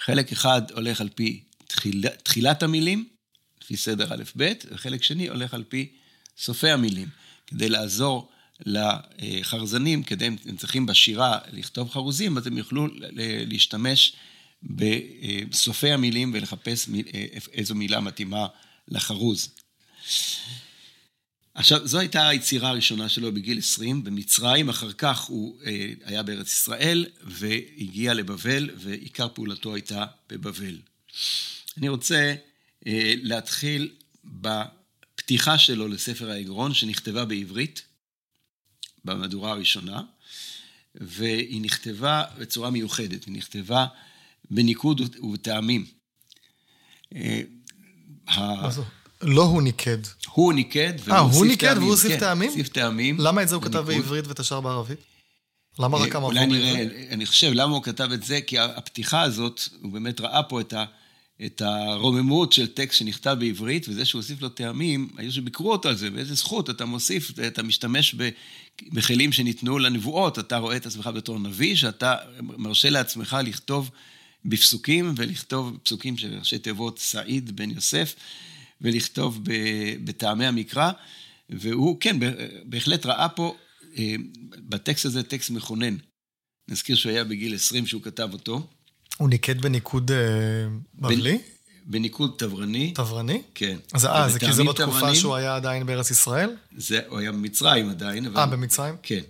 [0.00, 3.08] חלק אחד הולך על פי תחיל, תחילת המילים,
[3.62, 5.92] לפי סדר א'-ב', וחלק שני הולך על פי
[6.38, 7.08] סופי המילים,
[7.46, 8.30] כדי לעזור
[8.66, 12.86] לחרזנים, כדי הם צריכים בשירה לכתוב חרוזים, אז הם יוכלו
[13.46, 14.12] להשתמש
[14.62, 16.88] בסופי המילים ולחפש
[17.52, 18.46] איזו מילה מתאימה
[18.88, 19.48] לחרוז.
[21.58, 26.52] עכשיו, זו הייתה היצירה הראשונה שלו בגיל 20 במצרים, אחר כך הוא אה, היה בארץ
[26.52, 30.78] ישראל והגיע לבבל, ועיקר פעולתו הייתה בבבל.
[31.78, 32.34] אני רוצה
[32.86, 33.90] אה, להתחיל
[34.24, 37.82] בפתיחה שלו לספר האגרון, שנכתבה בעברית,
[39.04, 40.02] במהדורה הראשונה,
[40.94, 43.86] והיא נכתבה בצורה מיוחדת, היא נכתבה
[44.50, 45.86] בניקוד ובטעמים.
[47.14, 47.42] אה,
[49.22, 49.98] לא הוא ניקד.
[50.32, 51.14] הוא ניקד, והוא.
[51.16, 52.50] אה, הוא ניקד והוא הוסיף כן, טעמים?
[52.50, 53.16] הוסיף טעמים.
[53.20, 54.98] למה את זה הוא כתב בעברית ואת השאר בערבית?
[55.78, 56.90] למה רק המבוא בעברית?
[57.10, 58.40] אני חושב, למה הוא כתב את זה?
[58.40, 60.84] כי הפתיחה הזאת, הוא באמת ראה פה את ה...
[61.46, 65.96] את הרוממות של טקסט שנכתב בעברית, וזה שהוא הוסיף לו טעמים, היו שביקרו אותו על
[65.96, 68.14] זה, באיזה זכות אתה מוסיף, אתה משתמש
[68.92, 73.90] בכלים שניתנו לנבואות, אתה רואה את עצמך בתור נביא, שאתה מרשה לעצמך לכתוב
[74.44, 78.14] בפסוקים, ולכתוב פסוקים של ראשי תיבות סעיד בן יוסף,
[78.80, 79.40] ולכתוב
[80.04, 80.90] בטעמי המקרא,
[81.50, 82.16] והוא, כן,
[82.64, 83.56] בהחלט ראה פה
[83.98, 84.14] אה,
[84.58, 85.96] בטקסט הזה טקסט מכונן.
[86.68, 88.66] נזכיר שהוא היה בגיל 20 שהוא כתב אותו.
[89.16, 90.16] הוא ניקד בניקוד אה,
[90.94, 91.38] בבלי?
[91.86, 92.92] בניקוד תברני.
[92.94, 93.42] תברני?
[93.54, 93.76] כן.
[93.92, 96.50] אז אה, זה כי זה בתקופה תברנים, שהוא היה עדיין בארץ ישראל?
[96.76, 98.26] זה, הוא היה במצרים עדיין.
[98.26, 98.40] אבל...
[98.40, 98.94] אה, במצרים?
[99.02, 99.22] כן.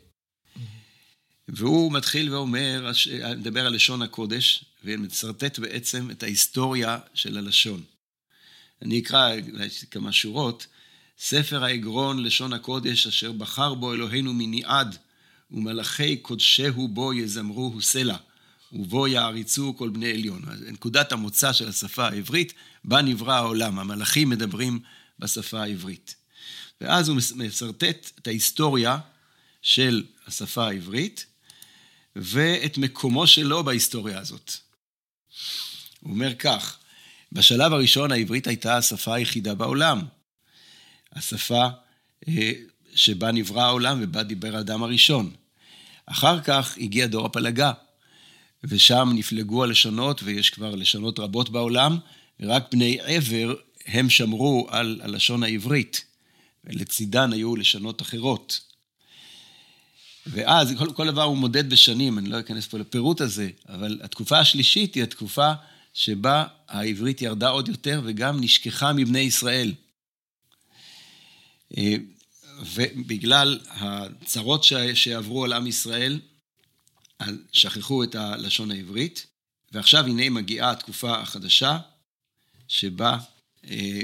[1.48, 2.90] והוא מתחיל ואומר,
[3.36, 7.82] מדבר על לשון הקודש, ומצרטט בעצם את ההיסטוריה של הלשון.
[8.82, 9.30] אני אקרא
[9.90, 10.66] כמה שורות.
[11.18, 14.96] ספר האגרון, לשון הקודש, אשר בחר בו אלוהינו מניעד,
[15.50, 18.16] ומלאכי קודשהו בו יזמרוהו סלע.
[18.72, 20.42] ובו יעריצו כל בני עליון.
[20.66, 22.52] נקודת המוצא של השפה העברית,
[22.84, 23.78] בה נברא העולם.
[23.78, 24.80] המלאכים מדברים
[25.18, 26.14] בשפה העברית.
[26.80, 28.98] ואז הוא מסרטט את ההיסטוריה
[29.62, 31.26] של השפה העברית,
[32.16, 34.52] ואת מקומו שלו בהיסטוריה הזאת.
[36.00, 36.78] הוא אומר כך,
[37.32, 40.00] בשלב הראשון העברית הייתה השפה היחידה בעולם.
[41.12, 41.66] השפה
[42.28, 42.52] אה,
[42.94, 45.30] שבה נברא העולם ובה דיבר האדם הראשון.
[46.06, 47.72] אחר כך הגיע דור הפלגה,
[48.64, 51.98] ושם נפלגו הלשונות, ויש כבר לשונות רבות בעולם,
[52.40, 53.54] ורק בני עבר
[53.86, 56.04] הם שמרו על הלשון העברית,
[56.64, 58.60] ולצידן היו לשונות אחרות.
[60.26, 64.38] ואז, כל, כל דבר הוא מודד בשנים, אני לא אכנס פה לפירוט הזה, אבל התקופה
[64.38, 65.52] השלישית היא התקופה
[65.98, 69.74] שבה העברית ירדה עוד יותר וגם נשכחה מבני ישראל.
[71.78, 71.94] אה,
[72.60, 76.20] ובגלל הצרות שעברו על עם ישראל,
[77.52, 79.26] שכחו את הלשון העברית,
[79.72, 81.78] ועכשיו הנה מגיעה התקופה החדשה,
[82.68, 83.18] שבה
[83.70, 84.00] אה,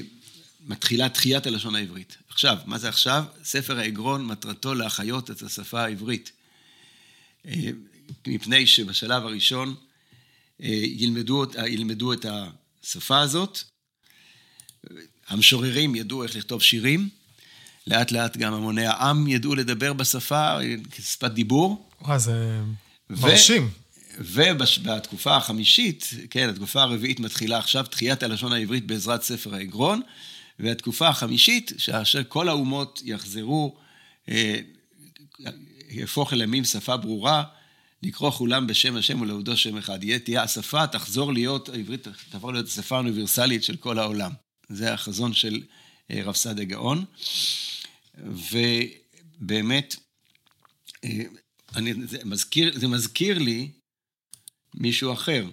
[0.60, 2.16] מתחילה תחיית הלשון העברית.
[2.28, 3.24] עכשיו, מה זה עכשיו?
[3.44, 6.32] ספר העגרון מטרתו להחיות את השפה העברית.
[7.46, 7.70] אה,
[8.26, 9.74] מפני שבשלב הראשון
[10.72, 12.26] ילמדו, ילמדו את
[12.82, 13.58] השפה הזאת,
[15.28, 17.08] המשוררים ידעו איך לכתוב שירים,
[17.86, 20.58] לאט לאט גם המוני העם ידעו לדבר בשפה
[20.90, 21.88] כשפת דיבור.
[22.02, 22.60] וואי, זה
[23.10, 23.70] מרשים.
[24.18, 30.00] ובתקופה החמישית, כן, התקופה הרביעית מתחילה עכשיו, תחיית הלשון העברית בעזרת ספר העגרון,
[30.58, 33.76] והתקופה החמישית, שאשר כל האומות יחזרו,
[34.28, 34.58] אה,
[35.88, 37.44] יהפוך אל ימים שפה ברורה,
[38.04, 40.04] לקרוא כולם בשם השם ולעובדו שם אחד.
[40.04, 44.32] יהיה, תהיה השפה, תחזור להיות, העברית תעבור להיות השפה האוניברסלית של כל העולם.
[44.68, 45.62] זה החזון של
[46.10, 47.04] אה, רב סעדה גאון.
[49.40, 49.96] ובאמת,
[51.04, 51.22] אה,
[51.76, 53.70] אני, זה, מזכיר, זה מזכיר לי
[54.74, 55.46] מישהו אחר,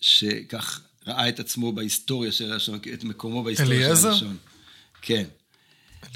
[0.00, 4.14] שכך ראה את עצמו בהיסטוריה של הלשון, את מקומו בהיסטוריה אליעזר?
[4.14, 4.36] של הלשון.
[5.02, 5.24] כן.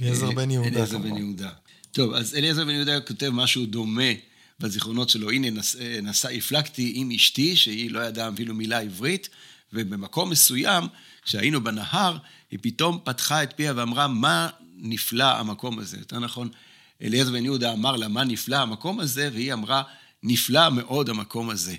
[0.00, 0.68] אליעזר בן יהודה.
[0.68, 1.50] אליעזר בן יהודה.
[1.92, 4.12] טוב, אז אליעזר בן יהודה כותב משהו דומה
[4.60, 5.30] בזיכרונות שלו.
[5.30, 9.28] הנה, נס, נסע, הפלגתי עם אשתי, שהיא לא ידעה אפילו מילה עברית,
[9.72, 10.84] ובמקום מסוים,
[11.22, 12.16] כשהיינו בנהר,
[12.50, 15.96] היא פתאום פתחה את פיה ואמרה, מה נפלא המקום הזה.
[15.98, 16.48] יותר נכון,
[17.02, 19.82] אליעזר בן יהודה אמר לה, מה נפלא המקום הזה, והיא אמרה,
[20.22, 21.76] נפלא מאוד המקום הזה.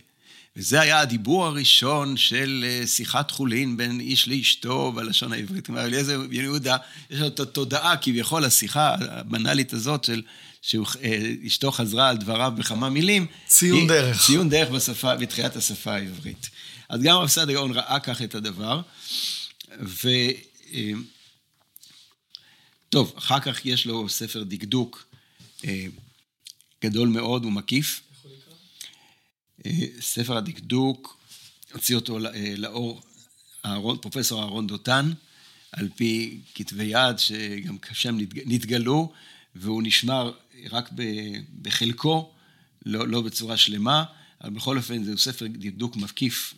[0.56, 5.66] וזה היה הדיבור הראשון של אה, שיחת חולין בין איש לאשתו בלשון העברית.
[5.66, 6.78] כלומר, אליעזר בן יהודה,
[7.10, 10.22] יש לו את התודעה, כביכול, השיחה הבנאלית הזאת של
[10.62, 13.28] שאשתו אה, חזרה על דבריו בכמה מילים.
[13.48, 14.26] ציון דרך.
[14.26, 16.50] ציון דרך בשפה, בתחילת השפה העברית.
[16.90, 18.82] אז גם רב סעדיה גאון ראה כך את הדבר,
[19.82, 20.10] ו...
[22.90, 25.06] טוב, אחר כך יש לו ספר דקדוק
[26.84, 28.02] גדול מאוד ומקיף.
[30.00, 31.18] ספר הדקדוק,
[31.74, 32.20] הוציא אותו
[32.58, 33.02] לאור
[34.02, 35.12] פרופסור אהרון דותן,
[35.72, 39.12] על פי כתבי יד שגם שם נתגלו,
[39.56, 40.32] והוא נשמר
[40.72, 40.90] רק
[41.62, 42.32] בחלקו,
[42.86, 44.04] לא, לא בצורה שלמה,
[44.44, 46.54] אבל בכל אופן זהו ספר דקדוק מקיף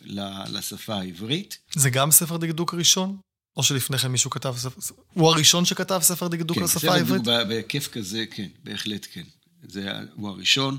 [0.46, 1.58] לשפה העברית.
[1.74, 3.16] זה גם ספר דקדוק ראשון?
[3.56, 4.94] או שלפני כן מישהו כתב ספר...
[5.14, 7.22] הוא הראשון שכתב ספר דקדוק כן, לשפה העברית?
[7.22, 9.22] כן, ספר דקדוק בהיקף כזה, כן, בהחלט כן.
[9.68, 10.78] זה, הוא הראשון.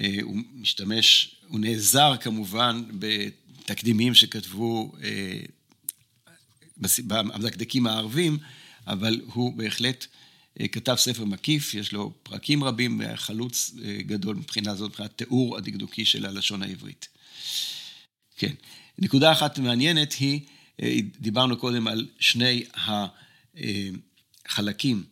[0.00, 5.40] אה, הוא משתמש, הוא נעזר כמובן בתקדימים שכתבו אה,
[7.10, 8.38] המדקדקים הערבים,
[8.86, 10.06] אבל הוא בהחלט
[10.60, 16.04] אה, כתב ספר מקיף, יש לו פרקים רבים, חלוץ גדול מבחינה זאת, מבחינת תיאור הדקדוקי
[16.04, 17.08] של הלשון העברית.
[18.36, 18.52] כן.
[18.98, 20.40] נקודה אחת מעניינת היא,
[21.20, 22.64] דיברנו קודם על שני
[24.46, 25.04] החלקים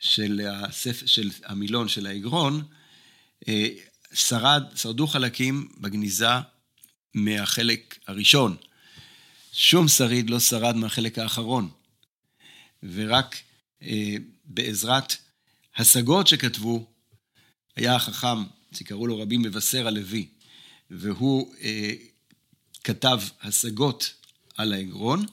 [0.00, 2.62] של, הספר, של המילון של האגרון,
[4.12, 6.28] שרד, שרדו חלקים בגניזה
[7.14, 8.56] מהחלק הראשון.
[9.52, 11.70] שום שריד לא שרד מהחלק האחרון.
[12.82, 13.36] ורק
[13.82, 15.16] אה, בעזרת
[15.76, 16.86] השגות שכתבו,
[17.76, 20.28] היה החכם, שקראו לו רבי מבשר הלוי,
[20.90, 21.92] והוא אה,
[22.84, 24.14] כתב השגות
[24.56, 25.26] על האגרון,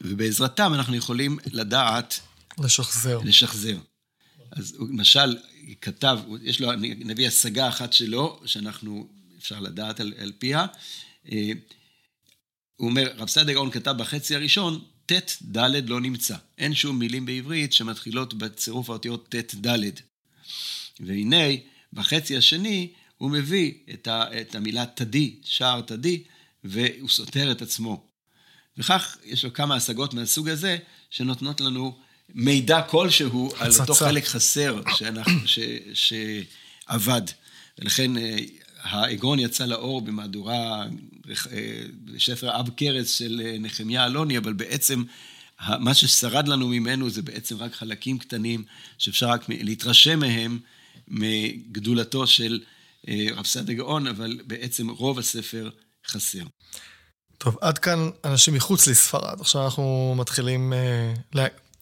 [0.00, 2.20] ובעזרתם אנחנו יכולים לדעת...
[2.58, 3.18] לשחזר.
[3.24, 3.78] לשחזר.
[4.50, 5.36] אז למשל
[5.80, 10.66] כתב, יש לו, נביא השגה אחת שלו, שאנחנו, אפשר לדעת על, על פיה.
[11.32, 11.52] אה,
[12.76, 16.36] הוא אומר, רב סעדיה גאון כתב בחצי הראשון, ט' ד' לא נמצא.
[16.58, 19.90] אין שום מילים בעברית שמתחילות בצירוף האותיות ט' ד'.
[21.00, 21.44] והנה,
[21.92, 26.24] בחצי השני, הוא מביא את, ה, את המילה תדי, שער תדי,
[26.64, 28.06] והוא סותר את עצמו.
[28.76, 30.76] וכך יש לו כמה השגות מהסוג הזה,
[31.10, 31.98] שנותנות לנו
[32.34, 35.58] מידע כלשהו על אותו חלק חסר שאנחנו, ש,
[35.94, 37.22] שעבד.
[37.78, 38.36] ולכן אה,
[38.82, 40.86] האגרון יצא לאור במהדורה,
[42.04, 45.02] בספר אה, אב כרס של אה, נחמיה אלוני, אבל בעצם
[45.78, 48.64] מה ששרד לנו ממנו זה בעצם רק חלקים קטנים
[48.98, 50.58] שאפשר רק להתרשם מהם,
[51.08, 52.60] מגדולתו של
[53.08, 55.70] רב סעדיה גאון, אבל בעצם רוב הספר
[56.06, 56.42] חסר.
[57.38, 59.40] טוב, עד כאן אנשים מחוץ לספרד.
[59.40, 60.72] עכשיו אנחנו מתחילים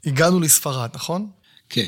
[0.06, 1.30] הגענו לספרד, נכון?
[1.68, 1.86] כן.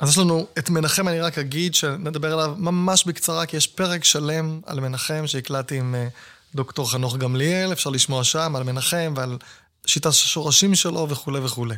[0.00, 4.04] אז יש לנו את מנחם, אני רק אגיד שנדבר עליו ממש בקצרה, כי יש פרק
[4.04, 6.08] שלם על מנחם שהקלטתי עם אה,
[6.54, 9.38] דוקטור חנוך גמליאל, אפשר לשמוע שם על מנחם ועל
[9.86, 11.74] שיטת השורשים שלו וכולי וכולי.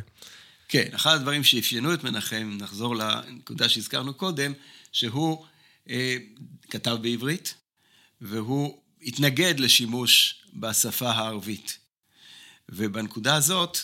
[0.67, 4.53] כן, אחד הדברים שאפיינו את מנחם, נחזור לנקודה שהזכרנו קודם,
[4.91, 5.45] שהוא
[5.89, 6.15] אה,
[6.69, 7.53] כתב בעברית,
[8.21, 11.77] והוא התנגד לשימוש בשפה הערבית.
[12.69, 13.77] ובנקודה הזאת,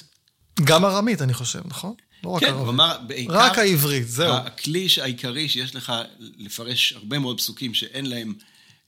[0.64, 1.94] גם ארמית, אני חושב, נכון?
[2.24, 2.64] לא רק כן, ערבית.
[2.64, 3.34] כלומר, בעיקר...
[3.34, 4.34] רק העברית, זהו.
[4.34, 8.34] הכלי העיקרי שיש לך לפרש הרבה מאוד פסוקים שאין להם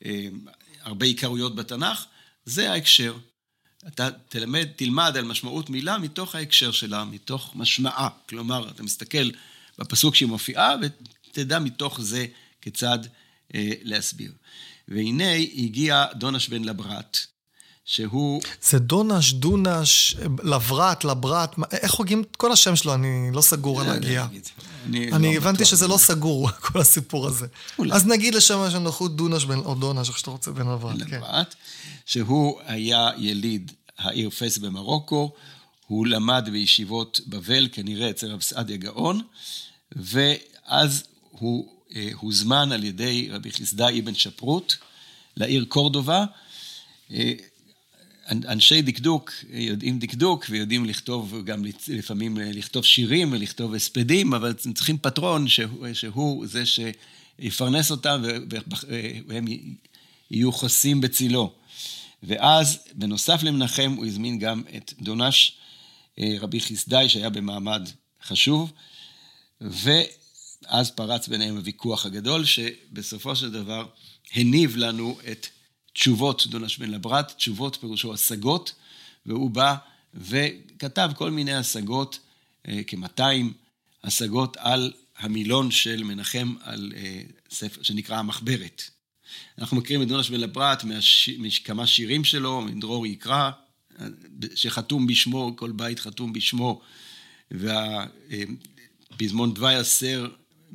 [0.05, 0.27] אה,
[0.81, 2.05] הרבה עיקרויות בתנ"ך,
[2.45, 3.17] זה ההקשר.
[3.87, 8.09] אתה תלמד, תלמד על משמעות מילה מתוך ההקשר שלה, מתוך משמעה.
[8.29, 9.29] כלומר, אתה מסתכל
[9.79, 12.25] בפסוק שהיא מופיעה, ותדע מתוך זה
[12.61, 12.99] כיצד
[13.55, 14.31] אה, להסביר.
[14.87, 17.17] והנה הגיע דונש בן לברת,
[17.85, 18.41] שהוא...
[18.61, 22.93] זה דונש, דונש, לברט, לברט, איך הוגים את כל השם שלו?
[22.93, 24.27] אני לא סגור על הגייה.
[24.85, 27.47] אני לא הבנתי שזה לא סגור, כל הסיפור הזה.
[27.91, 31.01] אז נגיד לשם הנוחות דונש בן, או דונש, איך שאתה רוצה, בן לברט.
[31.09, 31.17] כן.
[31.17, 31.55] לברט,
[32.05, 35.31] שהוא היה יליד העיר פס במרוקו,
[35.87, 39.21] הוא למד בישיבות בבל, כנראה אצל רב סעדיה גאון,
[39.95, 44.73] ואז הוא אה, הוזמן על ידי רבי חסדאי אבן שפרוט
[45.37, 46.25] לעיר קורדובה.
[47.11, 47.33] אה,
[48.31, 54.97] אנשי דקדוק יודעים דקדוק ויודעים לכתוב גם לפעמים לכתוב שירים ולכתוב הספדים, אבל הם צריכים
[54.97, 58.23] פטרון שהוא, שהוא זה שיפרנס אותם
[59.27, 59.45] והם
[60.31, 61.53] יהיו חוסים בצילו.
[62.23, 65.51] ואז, בנוסף למנחם, הוא הזמין גם את דונש,
[66.19, 67.89] אה, רבי חסדאי, שהיה במעמד
[68.23, 68.71] חשוב,
[69.61, 73.85] ואז פרץ ביניהם הוויכוח הגדול, שבסופו של דבר
[74.33, 75.47] הניב לנו את
[75.95, 78.73] תשובות דונש בן לברת, תשובות פירושו השגות,
[79.25, 79.75] והוא בא
[80.13, 82.19] וכתב כל מיני השגות,
[82.67, 83.21] אה, כ-200
[84.03, 88.83] השגות על המילון של מנחם, על אה, ספר שנקרא המחברת.
[89.59, 90.83] אנחנו מכירים את דונש בן לברת
[91.37, 93.51] מכמה שירים שלו, מדרור יקרא,
[94.55, 96.81] שחתום בשמו, כל בית חתום בשמו,
[99.11, 100.27] והפזמון דווי הסר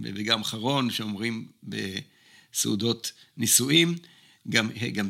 [0.03, 3.95] וגם חרון, שאומרים בסעודות נישואים.
[4.49, 5.09] גם, גם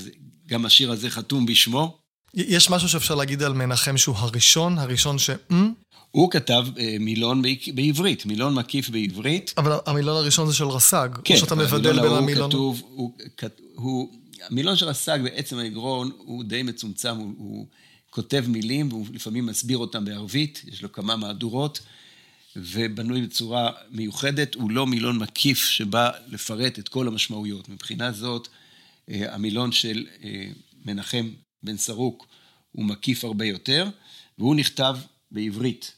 [0.50, 1.98] גם השיר הזה חתום בשמו.
[2.34, 5.30] יש משהו שאפשר להגיד על מנחם שהוא הראשון, הראשון ש...
[6.10, 7.42] הוא כתב אה, מילון
[7.74, 9.54] בעברית, מילון מקיף בעברית.
[9.56, 11.08] אבל המילון הראשון זה של רס"ג.
[11.24, 12.50] כן, שאתה מבדל בין המילון...
[12.50, 13.12] כתוב, הוא,
[13.74, 14.10] הוא,
[14.48, 17.66] המילון של רס"ג בעצם האגרון הוא די מצומצם, הוא, הוא
[18.10, 21.80] כותב מילים והוא לפעמים מסביר אותם בערבית, יש לו כמה מהדורות,
[22.56, 27.68] ובנוי בצורה מיוחדת, הוא לא מילון מקיף שבא לפרט את כל המשמעויות.
[27.68, 28.59] מבחינה זאת, אה,
[29.10, 30.46] המילון של אה,
[30.84, 31.30] מנחם
[31.62, 32.26] בן סרוק
[32.72, 33.88] הוא מקיף הרבה יותר,
[34.38, 34.96] והוא נכתב
[35.30, 35.92] בעברית.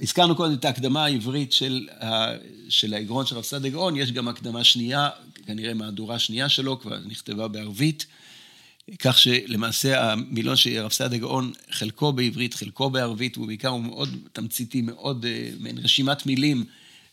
[0.00, 1.88] הזכרנו קודם את ההקדמה העברית של,
[2.68, 5.10] של האגרון של רב סעד גאון, יש גם הקדמה שנייה,
[5.46, 8.06] כנראה מהדורה שנייה שלו, כבר נכתבה בערבית,
[8.98, 14.82] כך שלמעשה המילון של רב סעד גאון, חלקו בעברית, חלקו בערבית, ובעיקר הוא מאוד תמציתי,
[14.82, 16.64] מאוד אה, מעין רשימת מילים,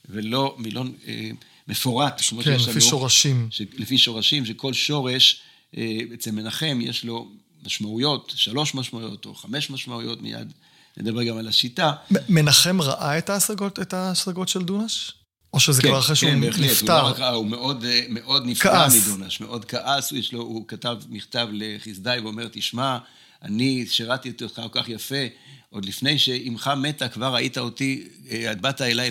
[0.09, 1.29] ולא מילון אה,
[1.67, 2.65] מפורט, כמו כן, שיש לנו.
[2.65, 3.47] כן, לפי שורשים.
[3.51, 5.41] ש, לפי שורשים, שכל שורש,
[5.77, 7.31] אה, אצל מנחם יש לו
[7.65, 10.53] משמעויות, שלוש משמעויות או חמש משמעויות מיד.
[10.97, 11.93] נדבר גם על השיטה.
[12.29, 15.11] מנחם ראה את ההשגות, את ההשגות של דונש?
[15.53, 16.93] או שזה כן, כבר אחרי שהוא כן, בהחלט, נפטר?
[16.93, 20.67] הוא לא רק ראה, הוא מאוד, אה, מאוד נפגע מדונש, מאוד כעס, הוא, לו, הוא
[20.67, 22.97] כתב מכתב לחסדאי ואומר, תשמע,
[23.43, 25.25] אני שירתי אותך כל כך יפה,
[25.69, 29.09] עוד לפני שאמך מתה, כבר ראית אותי, אה, את באת אליי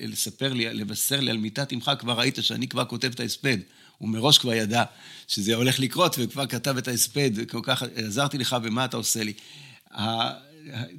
[0.00, 3.58] לספר לי, לבשר לי על מיטת אמך, כבר ראית שאני כבר כותב את ההספד.
[3.98, 4.84] הוא מראש כבר ידע
[5.28, 9.32] שזה הולך לקרות, וכבר כתב את ההספד, וכל כך עזרתי לך, ומה אתה עושה לי?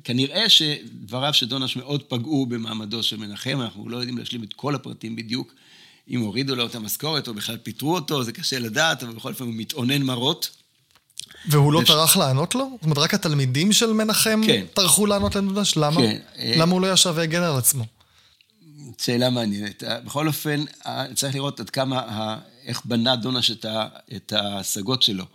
[0.04, 4.76] כנראה שדבריו של דונש מאוד פגעו במעמדו של מנחם, אנחנו לא יודעים להשלים את כל
[4.76, 5.54] הפרטים בדיוק,
[6.10, 9.44] אם הורידו לו את המשכורת או בכלל פיטרו אותו, זה קשה לדעת, אבל בכל אופן
[9.44, 10.65] הוא מתאונן מרות.
[11.50, 12.70] והוא לא טרח לענות לו?
[12.74, 14.66] זאת אומרת, רק התלמידים של מנחם כן.
[14.74, 15.78] טרחו לענות לדונש?
[15.78, 16.02] למה?
[16.02, 16.18] כן.
[16.60, 17.86] למה הוא לא ישב והגן על עצמו?
[18.98, 19.84] שאלה מעניינת.
[20.06, 20.66] בכל אופן,
[21.16, 23.52] צריך לראות עד כמה, איך בנה דונש
[24.16, 25.26] את ההשגות שלו.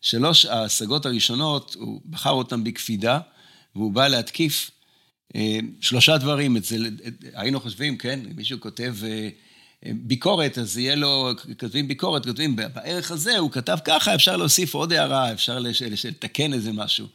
[0.00, 3.18] שלוש ההשגות הראשונות, הוא בחר אותן בקפידה,
[3.76, 4.70] והוא בא להתקיף
[5.36, 6.56] אה, שלושה דברים.
[6.56, 6.90] אצל,
[7.34, 9.28] היינו חושבים, כן, מישהו כותב אה,
[9.86, 14.92] ביקורת, אז יהיה לו, כותבים ביקורת, כותבים, בערך הזה הוא כתב ככה, אפשר להוסיף עוד
[14.92, 17.06] הערה, אפשר לתקן איזה משהו.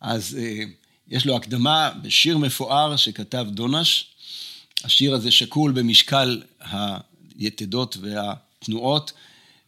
[0.00, 0.64] אז אה,
[1.08, 4.06] יש לו הקדמה בשיר מפואר שכתב דונש.
[4.84, 6.42] השיר הזה שקול במשקל
[7.38, 9.12] היתדות והתנועות,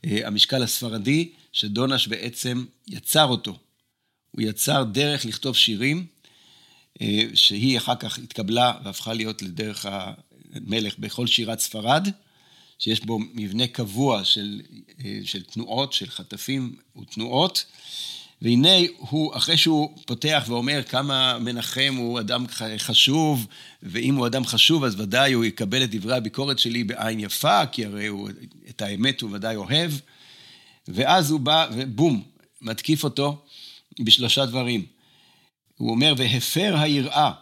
[0.04, 3.58] המשקל הספרדי, שדונש בעצם יצר אותו.
[4.30, 6.06] הוא יצר דרך לכתוב שירים,
[7.00, 9.86] אה, שהיא אחר כך התקבלה והפכה להיות לדרך
[10.66, 12.08] המלך בכל שירת ספרד,
[12.78, 14.60] שיש בו מבנה קבוע של,
[15.04, 17.64] אה, של תנועות, של חטפים ותנועות.
[18.42, 22.46] והנה הוא, אחרי שהוא פותח ואומר כמה מנחם הוא אדם
[22.78, 23.46] חשוב,
[23.82, 27.84] ואם הוא אדם חשוב אז ודאי הוא יקבל את דברי הביקורת שלי בעין יפה, כי
[27.84, 28.30] הרי הוא,
[28.68, 29.92] את האמת הוא ודאי אוהב.
[30.88, 32.22] ואז הוא בא ובום,
[32.62, 33.44] מתקיף אותו
[34.00, 34.86] בשלושה דברים.
[35.76, 37.32] הוא אומר, והפר היראה,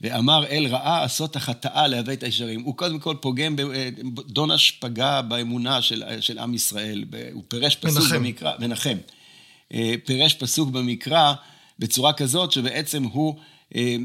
[0.00, 2.62] ואמר אל רעה עשות החטאה להוות הישרים.
[2.62, 3.56] הוא קודם כל פוגם,
[4.26, 8.16] דונש פגע באמונה של, של עם ישראל, הוא פירש פסוק מנחם.
[8.16, 8.96] במקרא, מנחם.
[9.74, 11.34] אה, פירש פסוק במקרא
[11.78, 13.34] בצורה כזאת שבעצם הוא
[13.76, 13.96] אה,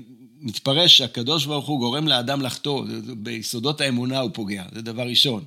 [0.42, 2.86] מתפרש שהקדוש ברוך הוא גורם לאדם לחטוא,
[3.18, 5.44] ביסודות האמונה הוא פוגע, זה דבר ראשון.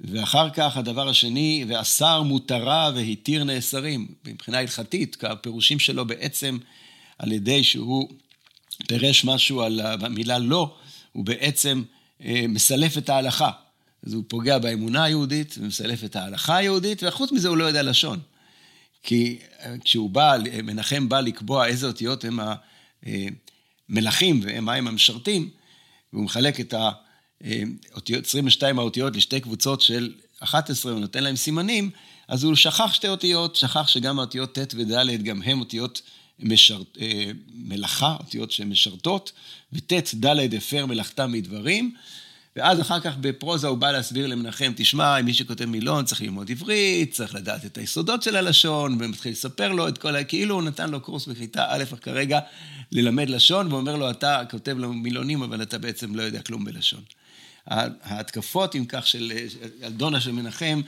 [0.00, 4.06] ואחר כך הדבר השני, ואסר מותרה והתיר נאסרים.
[4.26, 6.58] מבחינה הלכתית, הפירושים שלו בעצם
[7.18, 8.08] על ידי שהוא
[8.88, 10.76] פירש משהו על המילה לא,
[11.12, 11.82] הוא בעצם
[12.24, 13.50] אה, מסלף את ההלכה.
[14.06, 18.18] אז הוא פוגע באמונה היהודית ומסלף את ההלכה היהודית, וחוץ מזה הוא לא יודע לשון.
[19.02, 22.40] כי אה, כשהוא בא, מנחם בא לקבוע איזה אותיות הם
[23.88, 25.50] המלכים אה, ומה הם המשרתים,
[26.12, 26.90] והוא מחלק את ה...
[28.24, 31.90] 22 האותיות לשתי קבוצות של 11, הוא נותן להם סימנים,
[32.28, 36.02] אז הוא שכח שתי אותיות, שכח שגם האותיות ט' וד' גם הן אותיות
[36.40, 39.32] משרת, אה, מלאכה, אותיות שהן משרתות,
[39.72, 41.94] וט' ד' הפר מלאכתם מדברים,
[42.56, 47.12] ואז אחר כך בפרוזה הוא בא להסביר למנחם, תשמע, מי שכותב מילון צריך ללמוד עברית,
[47.12, 50.24] צריך לדעת את היסודות של הלשון, ומתחיל לספר לו את כל ה...
[50.24, 52.40] כאילו הוא נתן לו קורס בכיתה א' כרגע
[52.92, 57.02] ללמד לשון, ואומר לו, אתה כותב לו מילונים, אבל אתה בעצם לא יודע כלום בלשון.
[57.66, 59.32] ההתקפות, אם כך, של
[59.90, 60.80] דונה של מנחם,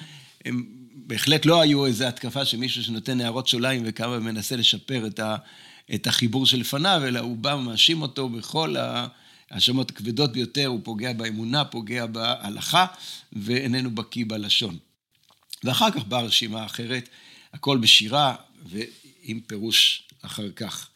[0.45, 0.65] הם
[1.09, 5.37] בהחלט לא היו איזו התקפה של מישהו שנותן הערות שוליים וכמה ומנסה לשפר את, ה,
[5.95, 8.75] את החיבור שלפניו, אלא הוא בא ומאשים אותו בכל
[9.51, 12.87] ההאשמות הכבדות ביותר, הוא פוגע באמונה, פוגע בהלכה,
[13.33, 14.77] ואיננו בקיא בלשון.
[15.65, 17.09] ואחר כך באה רשימה אחרת,
[17.53, 18.35] הכל בשירה
[18.67, 20.89] ועם פירוש אחר כך.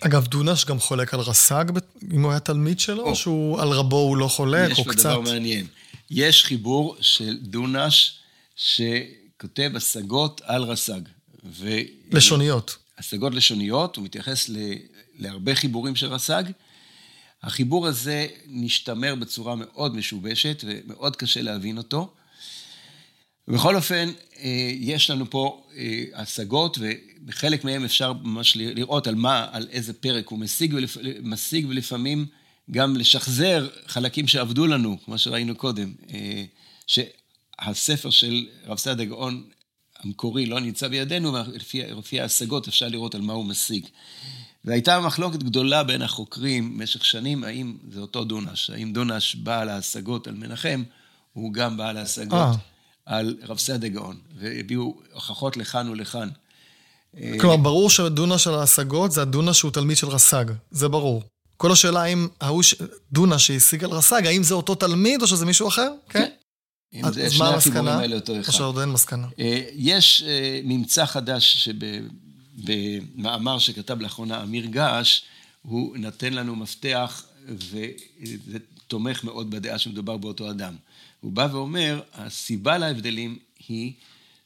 [0.00, 1.64] אגב, דונש גם חולק על רס"ג,
[2.12, 4.98] אם הוא היה תלמיד שלו, או שהוא על רבו הוא לא חולק, או קצת?
[4.98, 5.66] יש פה דבר מעניין.
[6.10, 8.19] יש חיבור של דונש,
[8.62, 8.80] ש...
[9.40, 11.00] כותב השגות על רס"ג.
[11.44, 11.68] ו...
[12.12, 12.76] לשוניות.
[12.98, 14.56] השגות לשוניות, הוא מתייחס ל...
[15.18, 16.44] להרבה חיבורים של רס"ג.
[17.42, 22.12] החיבור הזה נשתמר בצורה מאוד משובשת ומאוד קשה להבין אותו.
[23.48, 29.46] בכל אופן, אה, יש לנו פה אה, השגות, ובחלק מהם אפשר ממש לראות על מה,
[29.52, 30.96] על איזה פרק הוא משיג, ולפ...
[31.22, 32.26] משיג ולפעמים
[32.70, 35.92] גם לשחזר חלקים שאבדו לנו, כמו שראינו קודם,
[37.64, 39.42] שהספר של רב סעד הגאון
[40.02, 43.86] המקורי לא נמצא בידינו, ולפי ההשגות אפשר לראות על מה הוא משיג.
[44.64, 50.26] והייתה מחלוקת גדולה בין החוקרים במשך שנים, האם זה אותו דונש, האם דונש בעל ההשגות
[50.26, 50.82] על מנחם,
[51.32, 52.52] הוא גם בעל ההשגות אה.
[53.06, 56.28] על רב סעד הגאון, והביאו הוכחות לכאן ולכאן.
[57.40, 61.22] כלומר, ברור שדונש של ההשגות זה הדונש שהוא תלמיד של רס"ג, זה ברור.
[61.56, 62.74] כל השאלה האם ההוא ש...
[63.12, 65.92] דונה שהשיג על רס"ג, האם זה אותו תלמיד או שזה מישהו אחר?
[66.08, 66.30] כן.
[66.94, 68.48] אם זה שני החיבורים האלה אותו אחד.
[68.48, 69.26] או שעוד אין מסקנה.
[69.38, 71.68] אה, יש אה, ממצא חדש
[72.58, 75.22] שבמאמר שכתב לאחרונה אמיר געש,
[75.62, 80.76] הוא נותן לנו מפתח וזה תומך מאוד בדעה שמדובר באותו אדם.
[81.20, 83.38] הוא בא ואומר, הסיבה להבדלים
[83.68, 83.92] היא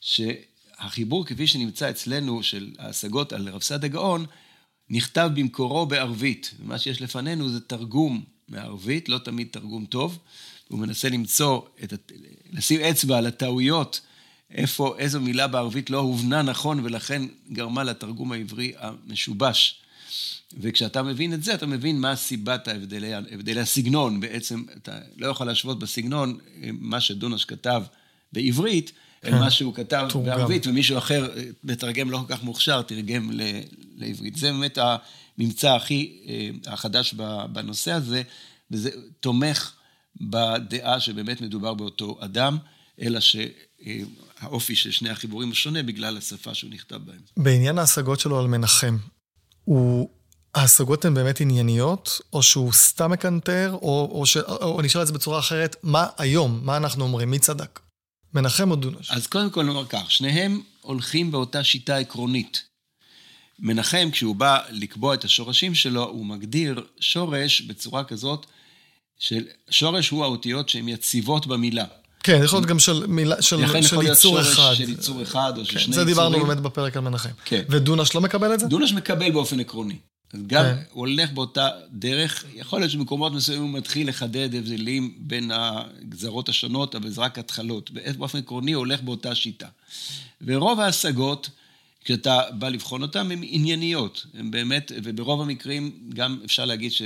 [0.01, 4.27] שהחיבור כפי שנמצא אצלנו של ההשגות על רב סעד הגאון,
[4.91, 10.19] נכתב במקורו בערבית, ומה שיש לפנינו זה תרגום מערבית, לא תמיד תרגום טוב,
[10.75, 12.13] הוא מנסה למצוא, את,
[12.53, 14.01] לשים אצבע על הטעויות,
[14.51, 17.23] איפה, איזו מילה בערבית לא הובנה נכון, ולכן
[17.53, 19.81] גרמה לתרגום העברי המשובש.
[20.61, 24.21] וכשאתה מבין את זה, אתה מבין מה סיבת ההבדלי, הבדלי הסגנון.
[24.21, 26.39] בעצם, אתה לא יכול להשוות בסגנון
[26.73, 27.83] מה שדונש כתב
[28.33, 28.93] בעברית,
[29.25, 29.39] אל כן.
[29.39, 31.31] מה שהוא כתב בערבית, ומישהו אחר,
[31.65, 33.31] מתרגם לא כל כך מוכשר, תרגם
[33.97, 34.37] לעברית.
[34.37, 34.79] זה באמת
[35.39, 37.15] הממצא הכי אה, החדש
[37.53, 38.23] בנושא הזה,
[38.71, 39.73] וזה תומך
[40.21, 42.59] בדעה שבאמת מדובר באותו אדם,
[43.01, 47.21] אלא שהאופי של שני החיבורים הוא שונה בגלל השפה שהוא נכתב בהם.
[47.37, 48.97] בעניין ההשגות שלו על מנחם,
[49.65, 50.09] הוא...
[50.55, 54.37] ההשגות הן באמת ענייניות, או שהוא סתם מקנטר, או, או, ש...
[54.37, 57.81] או נשאל את זה בצורה אחרת, מה היום, מה אנחנו אומרים, מי צדק?
[58.35, 59.11] מנחם או דונש?
[59.11, 62.63] אז קודם כל נאמר כך, שניהם הולכים באותה שיטה עקרונית.
[63.59, 68.47] מנחם, כשהוא בא לקבוע את השורשים שלו, הוא מגדיר שורש בצורה כזאת,
[69.25, 71.85] של שורש הוא האותיות שהן יציבות במילה.
[72.23, 74.75] כן, יכול להיות גם של, מילה, של, של ייצור אחד.
[74.75, 76.09] של ייצור אחד או של כן, שני ייצורים.
[76.09, 77.29] זה דיברנו באמת בפרק על מנחם.
[77.45, 77.63] כן.
[77.69, 78.67] ודונש לא מקבל את זה?
[78.67, 79.97] דונש מקבל באופן עקרוני.
[80.47, 80.77] גם כן.
[80.91, 86.95] הוא הולך באותה דרך, יכול להיות שבמקומות מסוימים הוא מתחיל לחדד הבדלים בין הגזרות השונות,
[86.95, 87.91] אבל זה רק התחלות.
[88.19, 89.69] באופן עקרוני הוא הולך באותה שיטה.
[90.43, 91.51] ורוב ההשגות,
[92.05, 94.27] כשאתה בא לבחון אותן, הן ענייניות.
[94.35, 97.03] הן באמת, וברוב המקרים גם אפשר להגיד ש...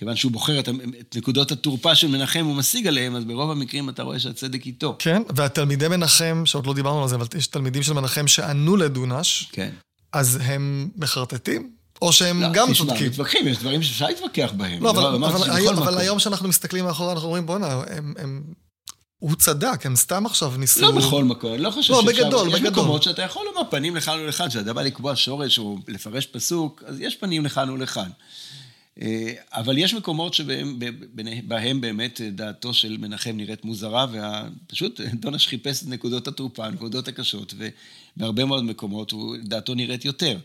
[0.00, 0.68] כיוון שהוא בוחר את,
[1.00, 4.96] את נקודות התורפה של מנחם, הוא משיג עליהם, אז ברוב המקרים אתה רואה שהצדק איתו.
[4.98, 9.48] כן, והתלמידי מנחם, שעוד לא דיברנו על זה, אבל יש תלמידים של מנחם שענו לדונש,
[9.52, 9.70] כן.
[10.12, 11.70] אז הם מחרטטים?
[12.02, 13.02] או שהם לא, גם צודקים.
[13.02, 14.82] לא, מתווכחים, יש דברים שאפשר להתווכח בהם.
[14.82, 18.42] לא, אבל, לא, אבל, היום, אבל היום שאנחנו מסתכלים מאחורה, אנחנו אומרים, בואנה, הם, הם...
[19.18, 20.80] הוא צדק, הם סתם עכשיו ניסו...
[20.80, 22.24] לא בכל מקום, אני לא חושב לא, שאפשר...
[22.24, 22.66] בגדול, יש בגדול.
[22.66, 26.82] יש מקומות שאתה יכול לומר פנים לכאן ולכאן, כשאתה בא לקבוע שורש או לפרש פסוק,
[26.86, 28.10] אז יש פנים לכאן ולכאן.
[29.00, 30.78] אה, אבל יש מקומות שבהם
[31.44, 34.06] בהם באמת דעתו של מנחם נראית מוזרה,
[34.66, 37.54] ופשוט דונש חיפש את נקודות התורפה, הנקודות הקשות,
[38.16, 40.38] ובהרבה מאוד מקומות דעתו נראית יותר.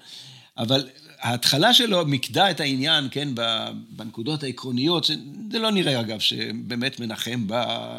[0.58, 0.88] אבל
[1.20, 3.28] ההתחלה שלו מיקדה את העניין, כן,
[3.90, 7.90] בנקודות העקרוניות, שזה לא נראה אגב שבאמת מנחם בא,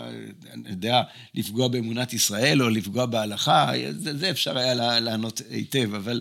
[0.52, 1.02] אני יודע,
[1.34, 6.20] לפגוע באמונת ישראל או לפגוע בהלכה, זה, זה אפשר היה לענות היטב, אבל...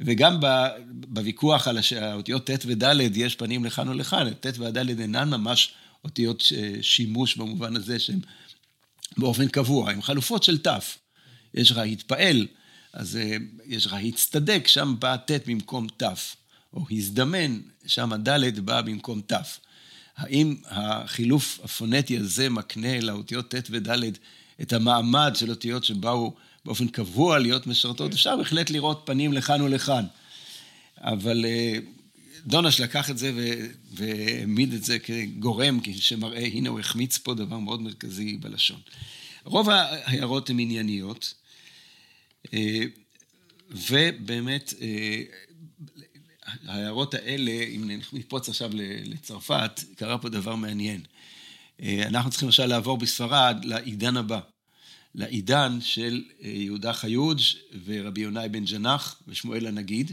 [0.00, 0.40] וגם
[0.88, 5.72] בוויכוח על האותיות ט' וד' יש פנים לכאן ולכאן, ט' וד' אינן ממש
[6.04, 6.42] אותיות
[6.82, 8.20] שימוש במובן הזה שהן
[9.16, 10.68] באופן קבוע, הן חלופות של ת'.
[11.54, 12.46] יש לך התפעל,
[12.92, 13.36] אז אה,
[13.66, 16.02] יש לך הצטדק, שם בא ט' במקום ת',
[16.74, 19.32] או הזדמן, שם הד' בא במקום ת'.
[20.16, 24.18] האם החילוף הפונטי הזה מקנה לאותיות ט' וד'
[24.62, 26.34] את המעמד של אותיות שבאו
[26.64, 28.12] באופן קבוע להיות משרתות?
[28.12, 30.04] אפשר בהחלט לראות פנים לכאן ולכאן.
[31.00, 31.78] אבל אה,
[32.46, 33.32] דונש לקח את זה
[33.92, 38.80] והעמיד את זה כגורם שמראה, הנה הוא החמיץ פה דבר מאוד מרכזי בלשון.
[39.44, 41.34] רוב ההערות הן ענייניות.
[42.54, 42.82] אה,
[43.70, 45.22] ובאמת, אה,
[46.66, 48.70] ההערות האלה, אם נקפוץ עכשיו
[49.04, 51.00] לצרפת, קרה פה דבר מעניין.
[51.82, 54.40] אנחנו צריכים עכשיו לעבור בספרד לעידן הבא.
[55.18, 57.42] לעידן של יהודה חיודג'
[57.84, 60.12] ורבי יונאי בן ג'נח ושמואל הנגיד,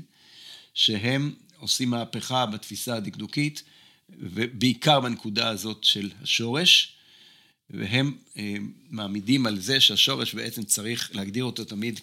[0.73, 3.63] שהם עושים מהפכה בתפיסה הדקדוקית,
[4.09, 6.91] ובעיקר בנקודה הזאת של השורש.
[7.69, 8.17] והם
[8.89, 11.99] מעמידים על זה שהשורש בעצם צריך להגדיר אותו תמיד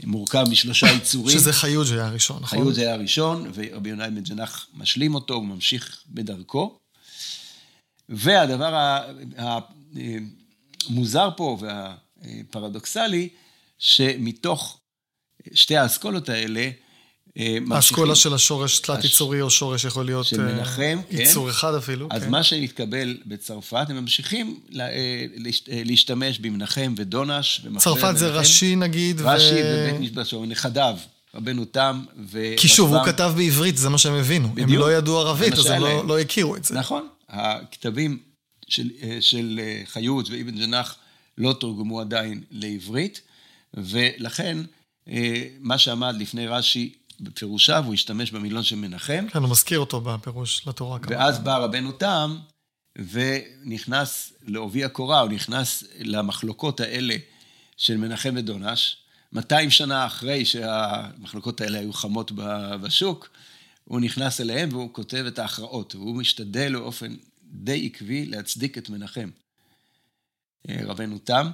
[0.00, 1.38] כמורכב משלושה יצורים.
[1.38, 2.58] שזה חיוג' היה הראשון, נכון?
[2.58, 6.78] חיוג' היה הראשון, ורבי יונאי בן ג'נח משלים אותו, הוא ממשיך בדרכו.
[8.08, 9.00] והדבר
[10.88, 11.58] המוזר פה
[12.26, 13.28] והפרדוקסלי,
[13.78, 14.80] שמתוך
[15.54, 16.70] שתי האסכולות האלה,
[17.38, 20.26] אה, האסכולה של השורש תלת-יצורי או שורש יכול להיות...
[20.26, 21.22] של מנחם, אה, כן.
[21.22, 22.30] יצור אחד אפילו, אז כן.
[22.30, 25.24] מה שמתקבל בצרפת, הם ממשיכים אה,
[25.68, 27.66] להשתמש במנחם ודונש.
[27.78, 30.96] צרפת זה רש"י נגיד, רש"י ובית משפט שלו, נכדיו,
[31.34, 32.54] רבנו תם ו...
[32.56, 34.54] כי שוב, הוא כתב בעברית, זה מה שהם הבינו.
[34.56, 36.74] הם לא ידעו ערבית, אז הם לא, לא הכירו את זה.
[36.74, 37.08] נכון.
[37.28, 38.18] הכתבים
[38.68, 38.88] של,
[39.20, 40.96] של חיות ואבן ג'נח
[41.38, 43.20] לא תורגמו עדיין לעברית,
[43.74, 44.58] ולכן
[45.60, 49.26] מה שעמד לפני רש"י בפירושיו, הוא השתמש במילון של מנחם.
[49.32, 50.98] כן, הוא מזכיר אותו בפירוש לתורה.
[51.08, 52.36] ואז בא רבנו תם,
[52.98, 57.16] ונכנס לעובי הקורה, הוא נכנס למחלוקות האלה
[57.76, 58.96] של מנחם ודונש.
[59.32, 62.32] 200 שנה אחרי שהמחלוקות האלה היו חמות
[62.82, 63.28] בשוק,
[63.84, 69.30] הוא נכנס אליהם והוא כותב את ההכרעות, והוא משתדל באופן די עקבי להצדיק את מנחם.
[70.68, 71.50] אה, רבנו תם.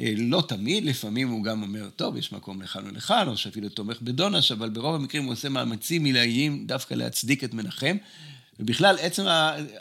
[0.00, 4.00] אה, לא תמיד, לפעמים הוא גם אומר, טוב, יש מקום לכאן ולכאן, או שאפילו תומך
[4.02, 7.96] בדונש, אבל ברוב המקרים הוא עושה מאמצים עילאיים דווקא להצדיק את מנחם.
[8.60, 9.24] ובכלל, עצם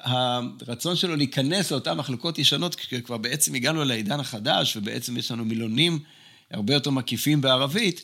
[0.02, 6.00] הרצון שלו להיכנס לאותן מחלוקות ישנות, כשכבר בעצם הגענו לעידן החדש, ובעצם יש לנו מילונים
[6.52, 8.04] הרבה יותר מקיפים בערבית,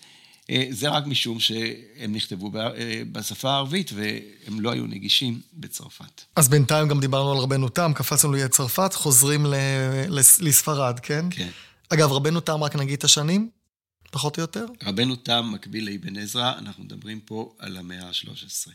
[0.70, 6.22] זה רק משום שהם נכתבו אה, בשפה הערבית והם לא היו נגישים בצרפת.
[6.36, 9.45] אז בינתיים גם דיברנו על רבנו תם, קפצנו ליד צרפת, חוזרים
[10.39, 11.26] לספרד, כן?
[11.30, 11.50] כן.
[11.89, 13.50] אגב, רבנו תם, רק נגיד את השנים,
[14.12, 14.66] פחות או יותר?
[14.84, 18.72] רבנו תם מקביל לאבן עזרא, אנחנו מדברים פה על המאה ה-13.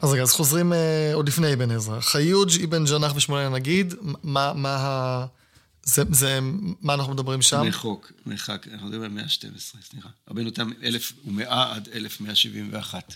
[0.00, 2.00] אז רגע, אז חוזרים אה, עוד לפני אבן עזרא.
[2.00, 5.26] חיוג' אבן ג'נח ושמואל הנגיד, מה ה...
[5.84, 6.38] זה, זה,
[6.80, 7.62] מה אנחנו מדברים שם?
[7.66, 10.08] מחוק, מחק, אנחנו מדברים על מאה ה-12, סליחה.
[10.30, 13.14] רבנו תם 1100 עד 1171.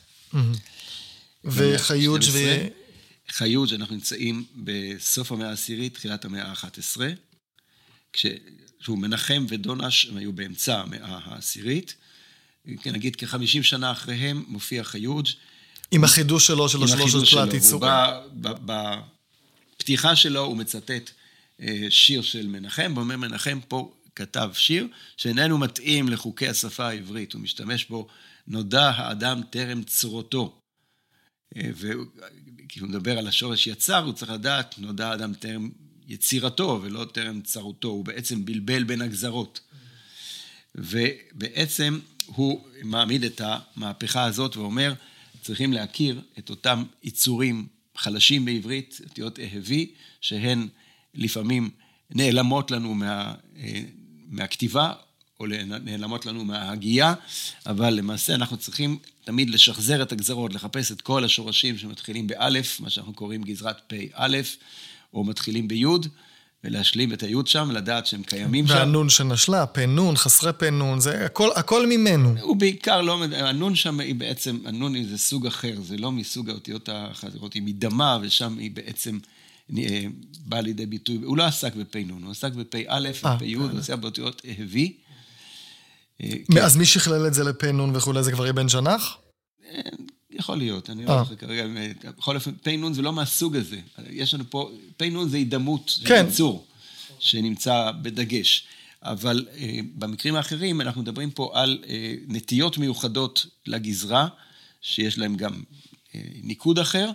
[1.44, 2.38] וחיוג' ו...
[3.28, 7.00] חיוג', אנחנו נמצאים בסוף המאה העשירית, תחילת המאה ה-11.
[8.12, 8.26] כש...
[8.80, 11.94] שהוא מנחם ודונש, הם היו באמצע המאה העשירית.
[12.80, 15.28] כן, נגיד כחמישים שנה אחריהם מופיע חיוג'.
[15.90, 17.92] עם החידוש שלו של השלושת תלת יצורים.
[19.76, 21.10] בפתיחה שלו הוא מצטט
[21.90, 24.86] שיר של מנחם, ואומר מנחם פה כתב שיר
[25.16, 28.08] שאיננו מתאים לחוקי השפה העברית, הוא משתמש בו,
[28.46, 30.60] נודע האדם טרם צורתו.
[31.56, 35.70] אה, וכשהוא מדבר על השורש יצר, הוא צריך לדעת, נודע האדם טרם
[36.08, 39.60] יצירתו ולא טרם צרותו, הוא בעצם בלבל בין הגזרות.
[40.74, 44.94] ובעצם הוא מעמיד את המהפכה הזאת ואומר,
[45.42, 49.90] צריכים להכיר את אותם יצורים חלשים בעברית, אותיות אהבי,
[50.20, 50.68] שהן
[51.14, 51.70] לפעמים
[52.10, 53.34] נעלמות לנו מה,
[54.28, 54.92] מהכתיבה,
[55.40, 55.46] או
[55.84, 57.14] נעלמות לנו מההגייה,
[57.66, 62.90] אבל למעשה אנחנו צריכים תמיד לשחזר את הגזרות, לחפש את כל השורשים שמתחילים באלף, מה
[62.90, 64.36] שאנחנו קוראים גזרת פ"א,
[65.14, 66.06] או מתחילים ביוד,
[66.64, 68.74] ולהשלים את היוד שם, לדעת שהם קיימים שם.
[68.74, 72.34] והנון שנשלה, פ"נ, חסרי פ"נ, זה הכל, הכל ממנו.
[72.40, 76.88] הוא בעיקר לא, הנון שם היא בעצם, הנון זה סוג אחר, זה לא מסוג האותיות
[76.92, 79.18] החזרות, היא מדמה, ושם היא בעצם
[79.78, 80.04] אה,
[80.46, 84.96] באה לידי ביטוי, הוא לא עסק בפ"נ, הוא עסק בפ"א ופ"י, הוא עסק באותיות אהבי.
[86.22, 86.58] אה, כן.
[86.58, 89.16] אז מי שכלל את זה לפ"נ וכולי, זה כבר אבן ג'נח?
[89.70, 89.80] אה,
[90.30, 91.64] יכול להיות, אני לא זוכר כרגע,
[92.16, 93.80] בכל אופן, פ"נ זה לא מהסוג הזה.
[94.10, 96.24] יש לנו פה, פ"נ זה הידמות, כן.
[96.24, 96.66] זה יצור
[97.18, 98.68] שנמצא בדגש.
[99.02, 104.28] אבל אה, במקרים האחרים אנחנו מדברים פה על אה, נטיות מיוחדות לגזרה,
[104.80, 105.62] שיש להם גם
[106.14, 107.10] אה, ניקוד אחר,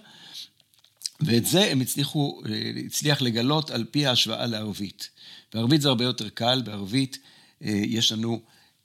[1.25, 5.09] ואת זה הם הצליחו, אה, הצליח לגלות על פי ההשוואה לערבית.
[5.53, 7.17] בערבית זה הרבה יותר קל, בערבית
[7.63, 8.41] אה, יש לנו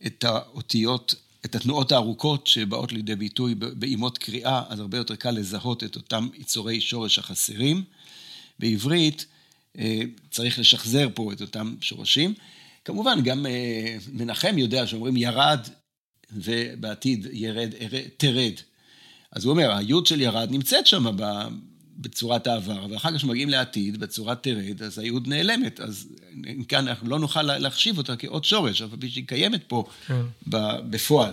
[0.07, 1.15] את האותיות
[1.45, 6.29] את התנועות הארוכות שבאות לידי ביטוי באימות קריאה, אז הרבה יותר קל לזהות את אותם
[6.35, 7.85] יצורי שורש החסרים.
[8.59, 9.27] בעברית
[9.79, 12.35] אה, צריך לשחזר פה את אותם שורשים.
[12.85, 13.47] כמובן, גם
[14.13, 15.61] מנחם יודע שאומרים ירד
[16.33, 17.71] ובעתיד ירד,
[18.17, 18.53] תרד.
[19.33, 21.17] אז הוא אומר, היוד של ירד נמצאת שם
[21.99, 25.81] בצורת העבר, ואחר כך כשמגיעים לעתיד, בצורת תרד, אז היוד נעלמת.
[25.81, 26.09] אז
[26.69, 30.23] כאן אנחנו לא נוכל להחשיב אותה כעוד שורש, אבל שהיא קיימת פה כן.
[30.91, 31.33] בפועל.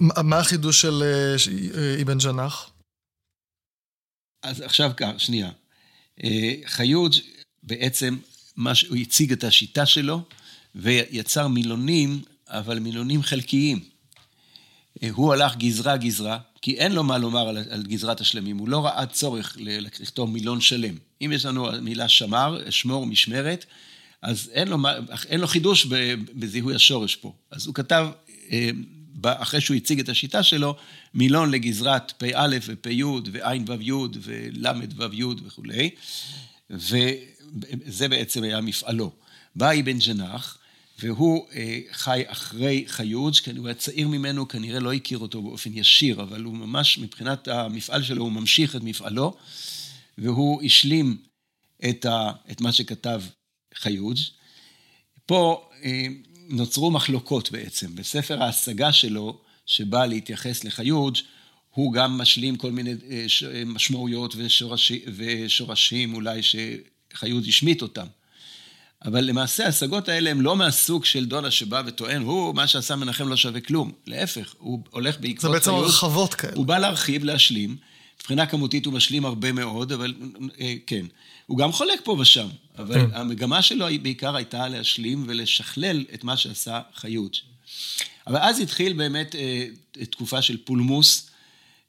[0.00, 2.70] מה החידוש של אה, אבן ג'נח?
[4.42, 5.50] אז עכשיו כך, שנייה.
[6.24, 7.14] אה, חיוד
[7.62, 8.16] בעצם,
[8.88, 10.22] הוא הציג את השיטה שלו,
[10.74, 13.95] ויצר מילונים, אבל מילונים חלקיים.
[15.10, 19.06] הוא הלך גזרה-גזרה, כי אין לו מה לומר על, על גזרת השלמים, הוא לא ראה
[19.06, 20.94] צורך לכתוב מילון שלם.
[21.22, 23.66] אם יש לנו מילה שמר, שמור, משמרת,
[24.22, 24.76] אז אין לו,
[25.28, 25.86] אין לו חידוש
[26.34, 27.32] בזיהוי השורש פה.
[27.50, 28.08] אז הוא כתב,
[28.52, 28.70] אה,
[29.24, 30.76] אחרי שהוא הציג את השיטה שלו,
[31.14, 35.90] מילון לגזרת פ"א ופ"י וע"ו"י ול"ו"י וכולי,
[36.70, 39.12] וזה בעצם היה מפעלו.
[39.56, 40.58] בא אבן ג'נח,
[40.98, 45.70] והוא אה, חי אחרי חיוג', כי הוא היה צעיר ממנו, כנראה לא הכיר אותו באופן
[45.74, 49.36] ישיר, אבל הוא ממש, מבחינת המפעל שלו, הוא ממשיך את מפעלו,
[50.18, 51.16] והוא השלים
[51.88, 53.22] את, ה, את מה שכתב
[53.74, 54.18] חיוג'.
[55.26, 56.06] פה אה,
[56.48, 57.94] נוצרו מחלוקות בעצם.
[57.94, 61.16] בספר ההשגה שלו, שבא להתייחס לחיוג',
[61.70, 63.26] הוא גם משלים כל מיני אה,
[63.66, 68.06] משמעויות ושורשים, ושורשים אולי שחיוג' השמיט אותם.
[69.06, 73.28] אבל למעשה ההשגות האלה הן לא מהסוג של דודה שבא וטוען, הוא, מה שעשה מנחם
[73.28, 73.92] לא שווה כלום.
[74.06, 75.64] להפך, הוא הולך בעקבות חיות.
[75.64, 76.52] זה בעצם הרחבות כאלה.
[76.54, 77.76] הוא בא להרחיב, להשלים.
[78.20, 80.14] מבחינה כמותית הוא משלים הרבה מאוד, אבל
[80.60, 81.06] אה, כן.
[81.46, 82.48] הוא גם חולק פה ושם,
[82.78, 83.06] אבל כן.
[83.12, 87.40] המגמה שלו היא בעיקר הייתה להשלים ולשכלל את מה שעשה חיות.
[88.26, 89.66] אבל אז התחיל באמת אה,
[90.10, 91.30] תקופה של פולמוס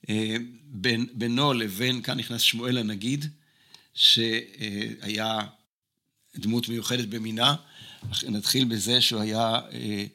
[0.10, 3.26] אה, בין, בינו לבין, כאן נכנס שמואל הנגיד,
[3.94, 5.40] שהיה
[6.40, 7.56] דמות מיוחדת במינה.
[8.28, 10.06] נתחיל בזה שהוא היה אה,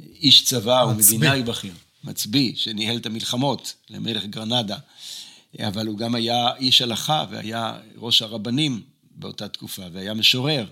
[0.00, 1.72] איש צבא ומדינאי בכיר,
[2.04, 4.76] מצביא, שניהל את המלחמות למלך גרנדה.
[5.60, 10.66] אבל הוא גם היה איש הלכה והיה ראש הרבנים באותה תקופה, והיה משורר.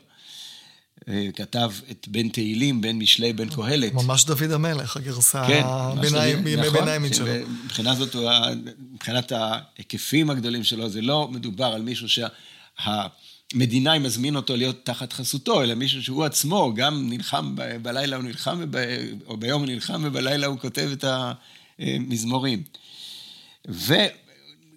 [1.08, 3.92] אה, כתב את בין תהילים, בין משלי, בין קהלת.
[3.92, 7.26] ממש דוד המלך, הגרסה כן, הביניים, נכון, שלו.
[7.64, 8.16] מבחינה זאת,
[8.92, 12.08] מבחינת ההיקפים הגדולים שלו, זה לא מדובר על מישהו
[13.52, 18.60] שהמדינאי מזמין אותו להיות תחת חסותו, אלא מישהו שהוא עצמו גם נלחם, בלילה הוא נלחם,
[19.26, 21.04] או ביום הוא נלחם, ובלילה הוא כותב את
[21.78, 22.62] המזמורים.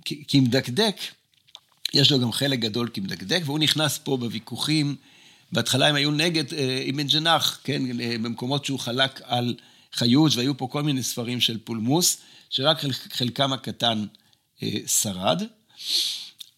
[0.01, 0.95] וכמדקדק,
[1.93, 4.95] יש לו גם חלק גדול כמדקדק, והוא נכנס פה בוויכוחים.
[5.51, 9.55] בהתחלה הם היו נגד אה, אבן ג'נח, כן, אה, במקומות שהוא חלק על
[9.93, 12.17] חיוש, והיו פה כל מיני ספרים של פולמוס,
[12.49, 12.77] שרק
[13.13, 14.05] חלקם הקטן
[14.63, 15.43] אה, שרד.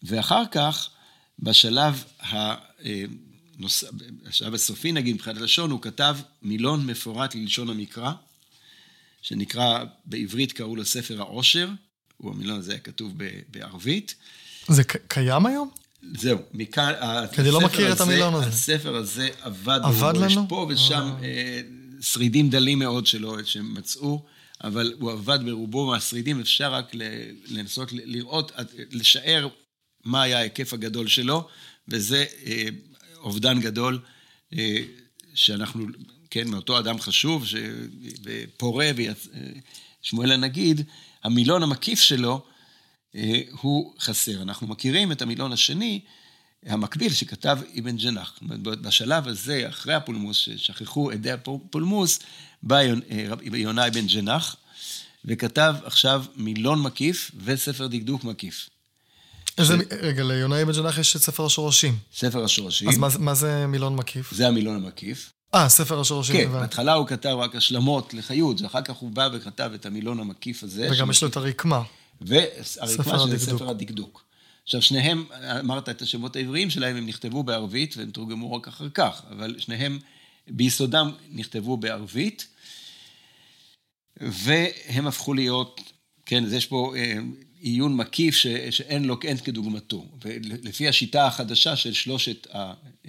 [0.02, 0.90] ואחר כך,
[1.38, 3.84] בשלב הנוס...
[4.22, 8.12] בשלב הסופי, נגיד, מבחינת הלשון, הוא כתב מילון מפורט ללשון המקרא,
[9.22, 11.68] שנקרא, בעברית קראו לו ספר העושר,
[12.16, 13.14] הוא המילון הזה היה כתוב
[13.50, 14.14] בערבית.
[14.68, 15.70] זה קיים היום?
[16.14, 16.92] זהו, מכאן,
[17.38, 18.46] אני לא מכיר את המילון הזה.
[18.46, 20.26] הספר הזה עבד, עבד לנו.
[20.26, 21.24] יש פה ושם אה.
[21.24, 21.60] אה,
[22.00, 24.24] שרידים דלים מאוד שלו שהם מצאו,
[24.64, 26.92] אבל הוא עבד ברובו מהשרידים, אפשר רק
[27.46, 28.52] לנסות לראות,
[28.90, 29.48] לשער
[30.06, 31.48] מה היה ההיקף הגדול שלו,
[31.88, 32.64] וזה אה,
[33.16, 34.00] אובדן גדול
[35.34, 35.86] שאנחנו,
[36.30, 37.44] כן, מאותו אדם חשוב,
[38.24, 38.90] ופורה,
[40.02, 40.82] שמואל הנגיד,
[41.24, 42.44] המילון המקיף שלו,
[43.14, 44.42] אה, הוא חסר.
[44.42, 46.00] אנחנו מכירים את המילון השני,
[46.66, 48.38] המקביל שכתב אבן ג'נח.
[48.62, 52.18] בשלב הזה, אחרי הפולמוס, ששכחו עדי הפולמוס,
[52.62, 52.94] בא אה,
[53.54, 54.56] יונה אבן ג'נח,
[55.24, 58.68] וכתב עכשיו מילון מקיף וספר דקדוק מקיף.
[59.58, 59.76] איזה.
[60.02, 61.96] רגע, ליונה אבן ג'נח יש את ספר השורשים.
[62.14, 62.88] ספר השורשים.
[62.88, 64.34] אז מה, מה זה מילון מקיף?
[64.34, 65.32] זה המילון המקיף.
[65.54, 66.36] אה, ספר השורשים.
[66.36, 70.62] כן, בהתחלה הוא כתב רק השלמות לחיות, ואחר כך הוא בא וכתב את המילון המקיף
[70.62, 70.88] הזה.
[70.92, 71.82] וגם יש לו את הרקמה.
[72.20, 74.24] והרקמה שזה ספר הדקדוק.
[74.64, 75.24] עכשיו, שניהם,
[75.60, 79.98] אמרת את השמות העבריים שלהם, הם נכתבו בערבית והם תורגמו רק אחר כך, אבל שניהם
[80.48, 82.46] ביסודם נכתבו בערבית,
[84.20, 85.80] והם הפכו להיות,
[86.26, 87.16] כן, אז יש פה אה,
[87.66, 90.06] עיון מקיף ש, שאין לו, אין כדוגמתו.
[90.22, 92.46] ולפי השיטה החדשה של שלושת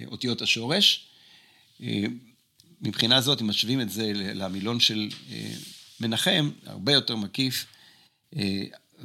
[0.06, 1.06] אותיות השורש,
[1.82, 2.04] אה,
[2.80, 5.50] מבחינה זאת, אם משווים את זה למילון של אה,
[6.00, 7.66] מנחם, הרבה יותר מקיף.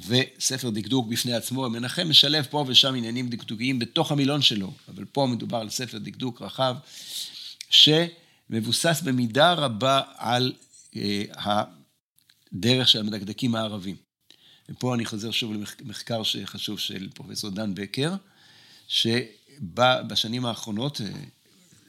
[0.07, 5.27] וספר דקדוק בפני עצמו, מנחם משלב פה ושם עניינים דקדוקיים בתוך המילון שלו, אבל פה
[5.31, 6.75] מדובר על ספר דקדוק רחב,
[7.69, 10.53] שמבוסס במידה רבה על
[10.95, 11.23] אה,
[12.53, 14.02] הדרך של המדקדקים הערבים.
[14.73, 18.13] ופה אני חוזר שוב למחקר שחשוב של פרופסור דן בקר,
[18.87, 21.07] שבא בשנים האחרונות, אה,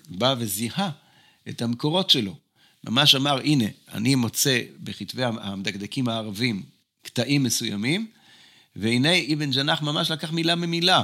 [0.08, 0.90] בא וזיהה
[1.48, 2.36] את המקורות שלו.
[2.84, 6.62] ממש אמר, הנה, אני מוצא בכתבי המדקדקים הערבים
[7.02, 8.10] קטעים מסוימים,
[8.76, 11.02] והנה אבן ג'נח ממש לקח מילה ממילה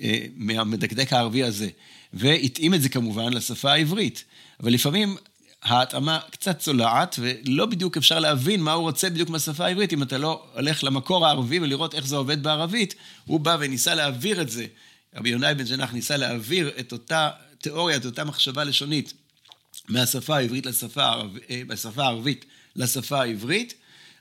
[0.00, 1.68] אה, מהמדקדק הערבי הזה,
[2.12, 4.24] והתאים את זה כמובן לשפה העברית.
[4.60, 5.16] אבל לפעמים
[5.62, 10.18] ההתאמה קצת צולעת, ולא בדיוק אפשר להבין מה הוא רוצה בדיוק מהשפה העברית, אם אתה
[10.18, 12.94] לא הולך למקור הערבי ולראות איך זה עובד בערבית.
[13.24, 14.66] הוא בא וניסה להעביר את זה.
[15.16, 19.12] רבי יונאי בן ג'נח ניסה להעביר את אותה תיאוריה, את אותה מחשבה לשונית,
[19.88, 21.62] מהשפה העברית לשפה הערבית, אה,
[21.96, 22.44] הערבית
[22.76, 23.74] לשפה העברית,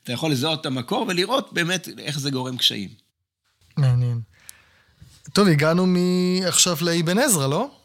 [0.03, 2.89] אתה יכול לזהות את המקור ולראות באמת איך זה גורם קשיים.
[3.77, 4.21] מעניין.
[5.33, 7.78] טוב, הגענו מעכשיו לאבן עזרא, לא?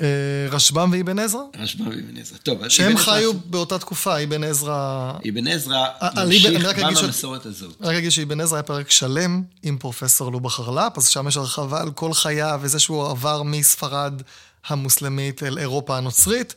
[0.00, 0.06] אה,
[0.50, 1.40] רשב"ם ואבן עזרא?
[1.58, 2.38] רשב"ם ואבן עזרא.
[2.38, 5.12] טוב, שהם חיו באותה תקופה, אבן עזרא...
[5.28, 5.86] אבן עזרא
[6.16, 6.62] ממשיך
[7.04, 7.76] במסורת הזאת.
[7.80, 11.80] רק אגיד שאבן עזרא היה פרק שלם עם פרופסור לובה חרל"פ, אז שם יש הרחבה
[11.80, 14.22] על כל חייו וזה שהוא עבר מספרד
[14.66, 16.54] המוסלמית אל אירופה הנוצרית.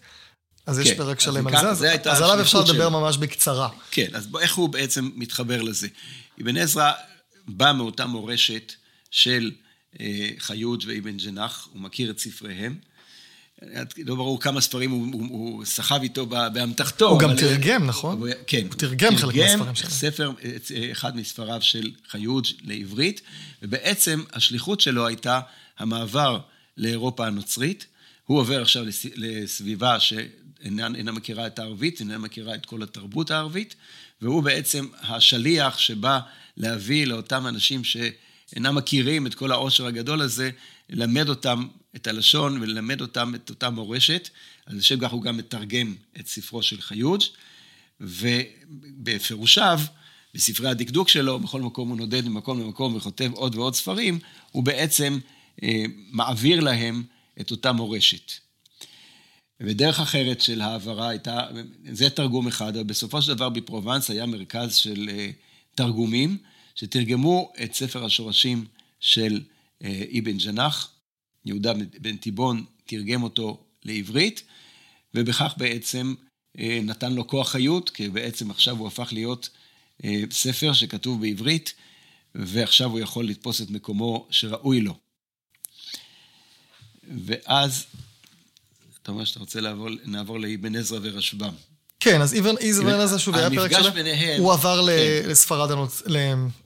[0.65, 3.69] אז יש כן, פרק שלם על זה, אז עליו אפשר לדבר ממש בקצרה.
[3.91, 5.87] כן, אז איך הוא בעצם מתחבר לזה?
[6.41, 6.91] אבן עזרא
[7.47, 8.73] בא מאותה מורשת
[9.11, 9.51] של
[9.99, 12.77] אה, חיות ואבן ג'נח, הוא מכיר את ספריהם.
[14.05, 17.09] לא ברור כמה ספרים הוא, הוא, הוא סחב איתו באמתחתו.
[17.09, 18.17] הוא גם תרגם, נכון?
[18.17, 18.67] הוא, כן.
[18.67, 19.89] הוא תרגם חלק מהספרים שלו.
[19.89, 20.31] ספר,
[20.91, 23.21] אחד מספריו של חיות לעברית,
[23.61, 25.39] ובעצם השליחות שלו הייתה
[25.79, 26.39] המעבר
[26.77, 27.85] לאירופה הנוצרית.
[28.25, 28.85] הוא עובר עכשיו
[29.15, 33.75] לסביבה שאינה מכירה את הערבית, אינה מכירה את כל התרבות הערבית,
[34.21, 36.19] והוא בעצם השליח שבא
[36.57, 40.49] להביא לאותם אנשים שאינם מכירים את כל העושר הגדול הזה,
[40.89, 44.29] ללמד אותם את הלשון וללמד אותם את אותה מורשת.
[44.65, 47.23] אז לשם כך הוא גם מתרגם את ספרו של חיוג',
[48.01, 49.79] ובפירושיו,
[50.33, 54.19] בספרי הדקדוק שלו, בכל מקום הוא נודד ממקום למקום וכותב עוד ועוד ספרים,
[54.51, 55.19] הוא בעצם
[55.63, 57.03] אה, מעביר להם
[57.41, 58.31] את אותה מורשת.
[59.61, 61.47] ודרך אחרת של העברה הייתה,
[61.91, 65.29] זה תרגום אחד, אבל בסופו של דבר בפרובנס היה מרכז של אה,
[65.75, 66.37] תרגומים,
[66.75, 68.65] שתרגמו את ספר השורשים
[68.99, 69.41] של
[69.83, 70.91] אה, אבן ג'נח,
[71.45, 74.43] יהודה בן תיבון תרגם אותו לעברית,
[75.15, 76.13] ובכך בעצם
[76.59, 79.49] אה, נתן לו כוח חיות, כי בעצם עכשיו הוא הפך להיות
[80.31, 81.73] ספר שכתוב בעברית,
[82.35, 84.93] ועכשיו הוא יכול לתפוס את מקומו שראוי לו.
[87.25, 87.85] ואז,
[89.01, 91.53] אתה אומר שאתה רוצה לעבור, נעבור לאבן עזרא ורשב"ם.
[91.99, 92.55] כן, אז אבן
[92.99, 95.29] עזרא שוב היה פרק שלו, ביניהם, הוא עבר כן.
[95.29, 96.01] לספרד, הנוצ...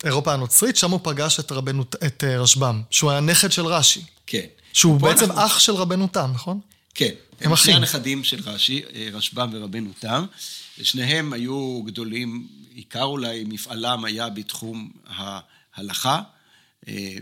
[0.03, 4.01] לאירופה הנוצרית, שם הוא פגש את, רבנו, את אה, רשב"ם, שהוא היה נכד של רש"י.
[4.27, 4.45] כן.
[4.73, 5.45] שהוא בעצם אנחנו...
[5.45, 6.59] אח של רבנו תם, נכון?
[6.95, 7.09] כן.
[7.41, 10.25] הם, הם שני הנכדים של רש"י, אה, רשב"ם ורבנו תם.
[10.81, 16.21] שניהם היו גדולים, עיקר אולי מפעלם היה בתחום ההלכה,
[16.87, 17.15] אה,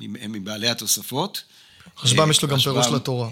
[0.00, 1.42] הם מבעלי התוספות.
[2.02, 3.30] רשב"ם יש לו גם פירוש לתורה.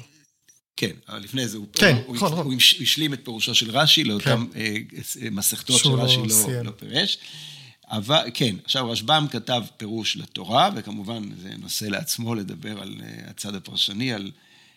[0.77, 2.53] כן, אבל לפני זה הוא, כן, הוא, נכון, הוא, נכון.
[2.53, 4.61] הוא השלים את פירושו של רש"י לאותן כן.
[4.61, 7.19] אה, מסכתות שרש"י לא, לא, לא פירש.
[7.91, 13.55] אבל, כן, עכשיו רשב"ם כתב פירוש לתורה, וכמובן זה נושא לעצמו לדבר על uh, הצד
[13.55, 14.30] הפרשני, על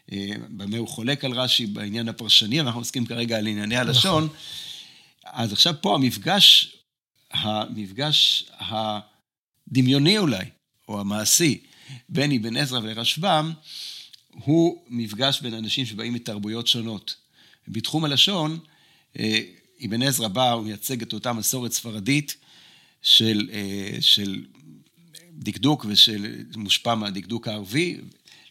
[0.10, 0.14] uh,
[0.50, 4.24] במה הוא חולק על רש"י בעניין הפרשני, אנחנו עוסקים כרגע על ענייני הלשון.
[4.24, 4.38] נכון.
[5.24, 6.76] אז עכשיו פה המפגש,
[7.32, 10.46] המפגש הדמיוני אולי,
[10.88, 11.60] או המעשי,
[12.10, 13.54] בין אבן עזרא לרשב"ם,
[14.32, 17.16] הוא מפגש בין אנשים שבאים מתרבויות שונות.
[17.68, 18.60] בתחום הלשון,
[19.20, 19.40] אה,
[19.86, 22.36] אבן עזרא בא, הוא מייצג את אותה מסורת ספרדית
[23.08, 24.46] של, אה, של
[25.34, 27.98] דקדוק ושל מושפע מהדקדוק הערבי.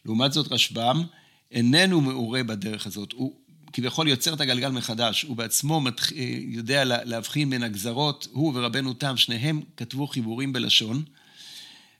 [0.05, 1.03] לעומת זאת, רשב"ם
[1.51, 3.11] איננו מעורה בדרך הזאת.
[3.11, 3.35] הוא
[3.73, 5.23] כביכול יוצר את הגלגל מחדש.
[5.23, 6.13] הוא בעצמו מתח...
[6.13, 8.27] אה, יודע להבחין בין הגזרות.
[8.31, 11.03] הוא ורבנו תם, שניהם כתבו חיבורים בלשון.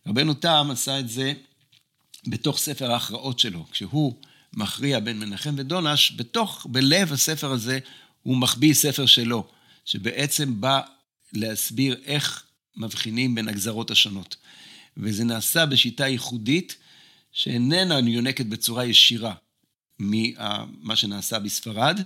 [0.07, 1.33] רבנו תם עשה את זה
[2.27, 3.65] בתוך ספר ההכרעות שלו.
[3.71, 4.13] כשהוא
[4.53, 7.79] מכריע בין מנחם ודונש, בתוך, בלב הספר הזה,
[8.23, 9.47] הוא מחביא ספר שלו,
[9.85, 10.81] שבעצם בא
[11.33, 12.46] להסביר איך
[12.77, 14.35] מבחינים בין הגזרות השונות.
[14.97, 16.75] וזה נעשה בשיטה ייחודית,
[17.31, 19.33] שאיננה יונקת בצורה ישירה
[19.99, 22.01] ממה שנעשה בספרד.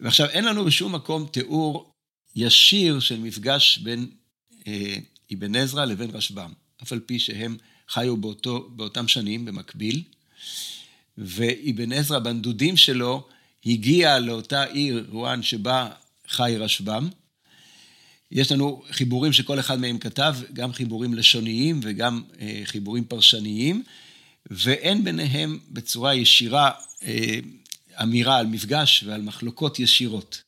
[0.00, 1.92] ועכשיו, אין לנו בשום מקום תיאור
[2.36, 4.10] ישיר של מפגש בין
[4.66, 4.96] אה,
[5.34, 6.52] אבן עזרא לבין רשב"ם,
[6.82, 7.56] אף על פי שהם
[7.88, 10.02] חיו באותו, באותם שנים במקביל,
[11.18, 13.28] ואבן עזרא בנדודים שלו
[13.66, 15.90] הגיע לאותה עיר, רואן, שבה
[16.28, 17.08] חי רשב"ם.
[18.32, 23.82] יש לנו חיבורים שכל אחד מהם כתב, גם חיבורים לשוניים וגם אה, חיבורים פרשניים,
[24.50, 26.70] ואין ביניהם בצורה ישירה
[27.04, 27.38] אה,
[28.02, 30.42] אמירה על מפגש ועל מחלוקות ישירות.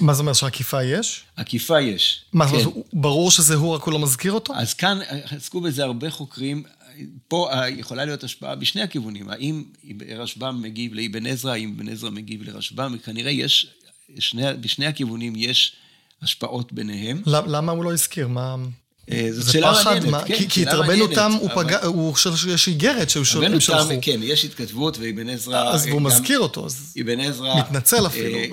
[0.00, 1.22] מה זה אומר, שעקיפה יש?
[1.36, 2.24] עקיפה יש.
[2.32, 2.56] מה, כן.
[2.92, 4.54] ברור שזה הוא, רק הוא לא מזכיר אותו?
[4.54, 4.98] אז כאן
[5.30, 6.62] עסקו בזה הרבה חוקרים.
[7.28, 9.28] פה יכולה להיות השפעה בשני הכיוונים.
[9.28, 9.64] האם
[10.16, 13.66] רשב"ם מגיב לאבן עזרא, האם אבן עזרא מגיב לרשב"ם, כנראה יש,
[14.18, 15.76] שני, בשני הכיוונים יש
[16.22, 17.22] השפעות ביניהם.
[17.26, 18.28] למה הוא לא הזכיר?
[18.28, 18.56] מה...
[19.10, 21.64] אה, זאת שאלה מעניינת, מה, כן, כי, כי את רבנו תם הוא אבל...
[21.64, 23.44] פגע, הוא חושב שיש איגרת שהוא שלחו.
[23.44, 25.74] רבנו תם, כן, יש התכתבות, ואבן עזרא...
[25.74, 26.94] אז הוא מזכיר אותו, אז...
[27.00, 27.60] אבן עזרא...
[27.60, 28.38] מתנצל אפילו.
[28.38, 28.46] אה,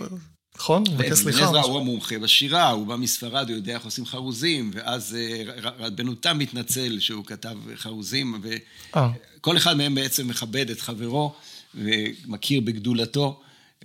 [0.56, 0.84] נכון?
[0.92, 1.38] מבקש סליחה.
[1.38, 5.44] בן עזרא הוא המומחה בשירה, הוא בא מספרד, הוא יודע איך עושים חרוזים, ואז אה,
[5.80, 11.34] רבנו תם מתנצל שהוא כתב חרוזים, וכל אחד מהם בעצם מכבד את חברו
[11.76, 13.40] ומכיר בגדולתו.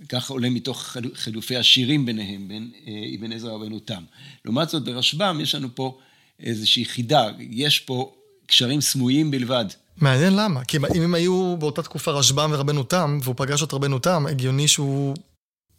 [0.09, 2.71] כך עולה מתוך חילופי השירים ביניהם, בין
[3.19, 4.03] אבן עזרא ובין אותם.
[4.45, 5.99] לעומת זאת, ברשב"ם יש לנו פה
[6.39, 8.13] איזושהי חידה, יש פה
[8.45, 9.65] קשרים סמויים בלבד.
[9.97, 13.99] מעניין למה, כי אם הם היו באותה תקופה רשב"ם ורבנו תם, והוא פגש את רבנו
[13.99, 15.15] תם, הגיוני שהוא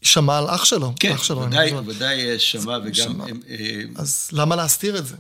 [0.03, 0.93] שמע על אח שלו.
[1.01, 2.95] כן, אח שלו, ודאי, ודאי שמע וגם...
[2.95, 3.25] שמע.
[3.25, 5.17] הם, אה, אז למה להסתיר את זה?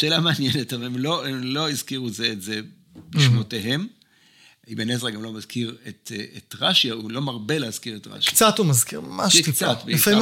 [0.00, 2.60] שאלה מעניינת, אבל הם לא, הם לא הזכירו זה את זה
[3.10, 3.86] בשמותיהם.
[4.72, 8.30] אבן עזרא גם לא מזכיר את, אה, את רש"י, הוא לא מרבה להזכיר את רש"י.
[8.30, 9.90] קצת הוא מזכיר, ממש קצת, טיפה.
[9.92, 10.20] לפעמים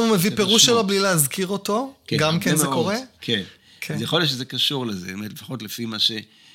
[0.00, 0.66] הוא- מביא פירוש.
[0.66, 2.74] שלו בלי להזכיר אותו, כן, גם כן זה מאוד.
[2.74, 2.96] קורה.
[3.20, 3.42] כן.
[3.80, 3.94] כן.
[3.94, 5.96] אז יכול להיות שזה קשור לזה, באמת, לפחות לפי מה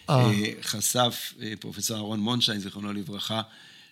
[0.10, 0.32] אה.
[0.62, 3.42] שחשף פרופסור אהרון מונשיין, זיכרונו לברכה,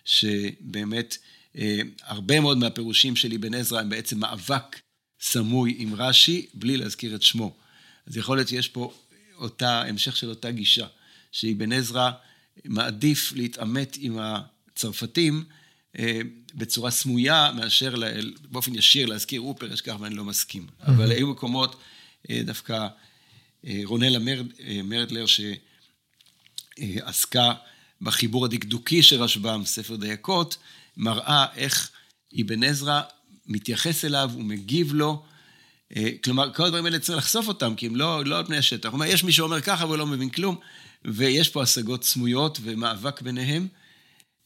[0.04, 1.18] שבאמת
[1.58, 4.80] אה, הרבה מאוד מהפירושים של אבן עזרא הם בעצם מאבק
[5.20, 7.54] סמוי עם רש"י, בלי להזכיר את שמו.
[8.06, 8.92] אז יכול להיות שיש פה
[9.38, 10.86] אותה, המשך של אותה גישה,
[11.32, 12.10] שאבן עזרא
[12.64, 15.44] מעדיף להתעמת עם הצרפתים
[15.98, 16.20] אה,
[16.54, 17.94] בצורה סמויה, מאשר
[18.50, 20.66] באופן ישיר להזכיר הוא פירש כך ואני לא מסכים.
[20.86, 21.76] אבל היו מקומות,
[22.30, 22.88] אה, דווקא
[23.66, 24.46] אה, רונלה מרד,
[24.84, 25.24] מרדלר,
[26.76, 27.52] שעסקה
[28.00, 30.56] בחיבור הדקדוקי של רשב"ם, ספר דייקות,
[30.96, 31.90] מראה איך
[32.40, 33.02] אבן עזרא
[33.46, 35.22] מתייחס אליו ומגיב לו.
[36.24, 38.88] כלומר, כל הדברים האלה צריך לחשוף אותם, כי הם לא, לא על פני השטח.
[38.88, 40.56] הוא אומר, יש מי שאומר ככה והוא לא מבין כלום,
[41.06, 43.68] ויש פה השגות סמויות ומאבק ביניהם,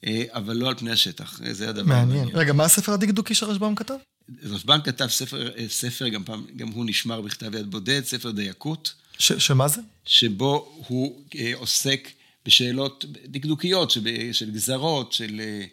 [0.06, 1.40] אה, אבל לא על פני השטח.
[1.52, 2.28] זה הדבר מעניין.
[2.32, 3.94] רגע, מה הספר הדקדוקי שרשב"ם כתב?
[4.42, 8.94] רשב"ם כתב ספר, אה, ספר גם, פעם, גם הוא נשמר בכתב יד בודד, ספר דייקות,
[9.18, 9.80] ש- שמה זה?
[10.04, 12.08] שבו הוא אה, עוסק
[12.46, 15.64] בשאלות דקדוקיות, של, של גזרות, של אה,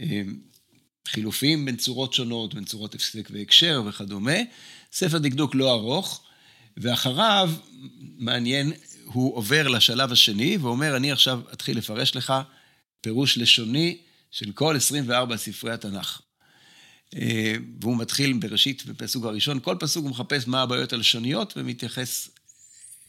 [0.00, 0.22] אה,
[1.08, 4.36] חילופים בין צורות שונות, בין צורות הפסק והקשר וכדומה.
[4.92, 6.22] ספר דקדוק לא ארוך,
[6.76, 7.50] ואחריו,
[8.18, 8.72] מעניין,
[9.12, 12.32] הוא עובר לשלב השני ואומר, אני עכשיו אתחיל לפרש לך
[13.00, 13.98] פירוש לשוני
[14.30, 16.20] של כל 24 ספרי התנ"ך.
[17.16, 22.28] אה, והוא מתחיל בראשית, בפסוק הראשון, כל פסוק הוא מחפש מה הבעיות הלשוניות ומתייחס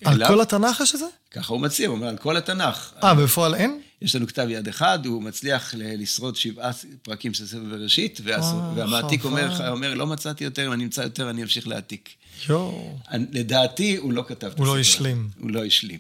[0.06, 0.28] על אליו.
[0.28, 1.06] כל התנ"ך יש את זה?
[1.32, 2.94] ככה הוא מציע, הוא אומר, על כל התנ"ך.
[3.04, 3.82] אה, בפועל אין?
[4.02, 6.72] יש לנו כתב יד אחד, הוא מצליח לשרוד שבעה
[7.02, 9.26] פרקים של ספר בראשית, והמעתיק.
[9.26, 12.10] אומר, אומר, לא מצאתי יותר, אם אני אמצא יותר, אני אמשיך להעתיק.
[12.50, 12.98] יואו.
[13.32, 14.94] לדעתי, הוא לא כתב את הוא לא הספר.
[14.94, 15.30] השלים.
[15.40, 16.00] הוא לא השלים.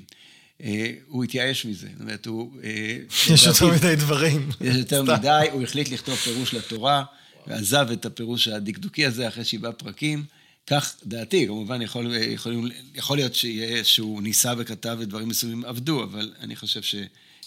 [0.63, 2.51] אה, הוא התייאש מזה, זאת אומרת, הוא...
[2.63, 2.97] אה,
[3.33, 4.49] יש יותר מדי דברים.
[4.61, 5.03] יש יותר.
[5.03, 7.03] מדי, הוא החליט לכתוב פירוש לתורה,
[7.47, 10.23] ועזב את הפירוש הדקדוקי הזה אחרי שבעה פרקים.
[10.67, 16.33] כך דעתי, כמובן יכול, יכול, יכול להיות שיהיה שהוא ניסה וכתב ודברים מסוימים עבדו, אבל
[16.39, 16.81] אני חושב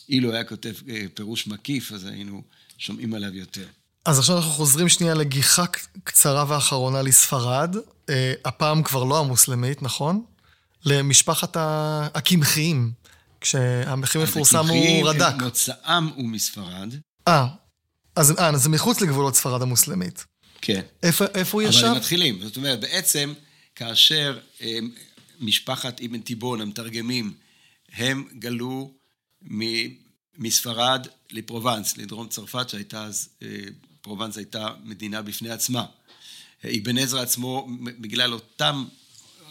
[0.07, 2.43] שאילו היה כותב אה, פירוש מקיף, אז היינו
[2.79, 3.67] שומעים עליו יותר.
[4.05, 5.65] אז עכשיו אנחנו חוזרים שנייה לגיחה
[6.05, 7.77] קצרה ואחרונה לספרד,
[8.11, 10.25] אה, הפעם כבר לא המוסלמית, נכון?
[10.85, 11.57] למשפחת
[12.15, 12.93] הקמחיים,
[13.41, 15.35] כשהמחיר מפורסם אז הוא הקמחיים, רד"ק.
[15.39, 16.95] הם- מוצאם הוא מספרד,
[17.29, 17.47] אה,
[18.17, 20.25] אז אה, אז זה מחוץ לגבולות ספרד המוסלמית.
[20.61, 20.81] כן.
[21.03, 21.87] איפה, איפה הוא אבל ישב?
[21.87, 22.41] הם מתחילים.
[22.43, 23.33] זאת אומרת, בעצם,
[23.75, 24.79] כאשר אה,
[25.41, 27.33] משפחת אבן תיבון, המתרגמים,
[27.93, 28.91] הם גלו
[30.39, 33.49] מספרד לפרובנס, לדרום צרפת, שהייתה אז, אה,
[34.01, 35.85] פרובנס הייתה מדינה בפני עצמה.
[36.65, 37.69] אבן עזרא עצמו,
[38.01, 38.85] בגלל אותם,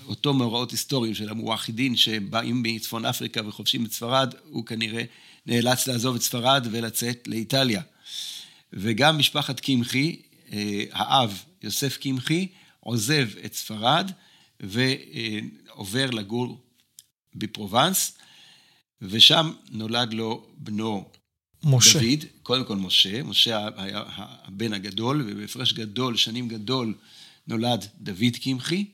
[0.07, 5.03] אותו מאורעות היסטוריים של המואחידין שבאים מצפון אפריקה וכובשים את ספרד, הוא כנראה
[5.45, 7.81] נאלץ לעזוב את ספרד ולצאת לאיטליה.
[8.73, 10.21] וגם משפחת קמחי,
[10.53, 12.47] אה, האב, יוסף קמחי,
[12.79, 14.11] עוזב את ספרד
[14.59, 16.61] ועובר לגור
[17.35, 18.17] בפרובנס,
[19.01, 21.09] ושם נולד לו בנו
[21.63, 21.99] משה.
[21.99, 26.93] דוד, קודם כל משה, משה היה הבן הגדול, ובהפרש גדול, שנים גדול,
[27.47, 28.85] נולד דוד קמחי,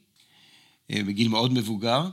[0.91, 2.09] אה, בגיל מאוד מבוגר.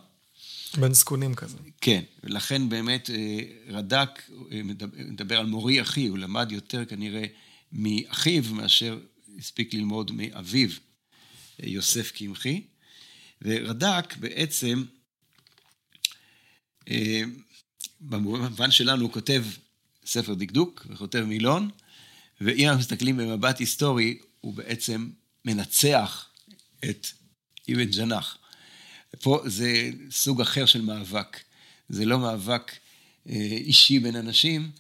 [0.79, 1.57] בן זקונים כזה.
[1.81, 3.39] כן, ולכן באמת אה,
[3.69, 4.23] רד"ק
[4.53, 4.61] אה,
[5.09, 7.25] מדבר, על מורי אחי, הוא למד יותר כנראה
[7.73, 8.99] מאחיו מאשר
[9.39, 10.69] הספיק ללמוד מאביו,
[11.59, 12.63] יוסף קמחי.
[13.43, 14.85] ורד"ק בעצם,
[18.09, 19.45] במובן שלנו הוא כותב
[20.07, 21.71] ספר דקדוק וכותב מילון,
[22.41, 25.09] ואם אנחנו מסתכלים במבט היסטורי, הוא בעצם
[25.45, 26.27] מנצח
[26.85, 27.07] את
[27.73, 28.39] אבן ג'נח.
[29.21, 31.41] פה זה סוג אחר של מאבק.
[31.89, 32.73] זה לא מאבק
[33.29, 34.71] אה, אישי בין אנשים,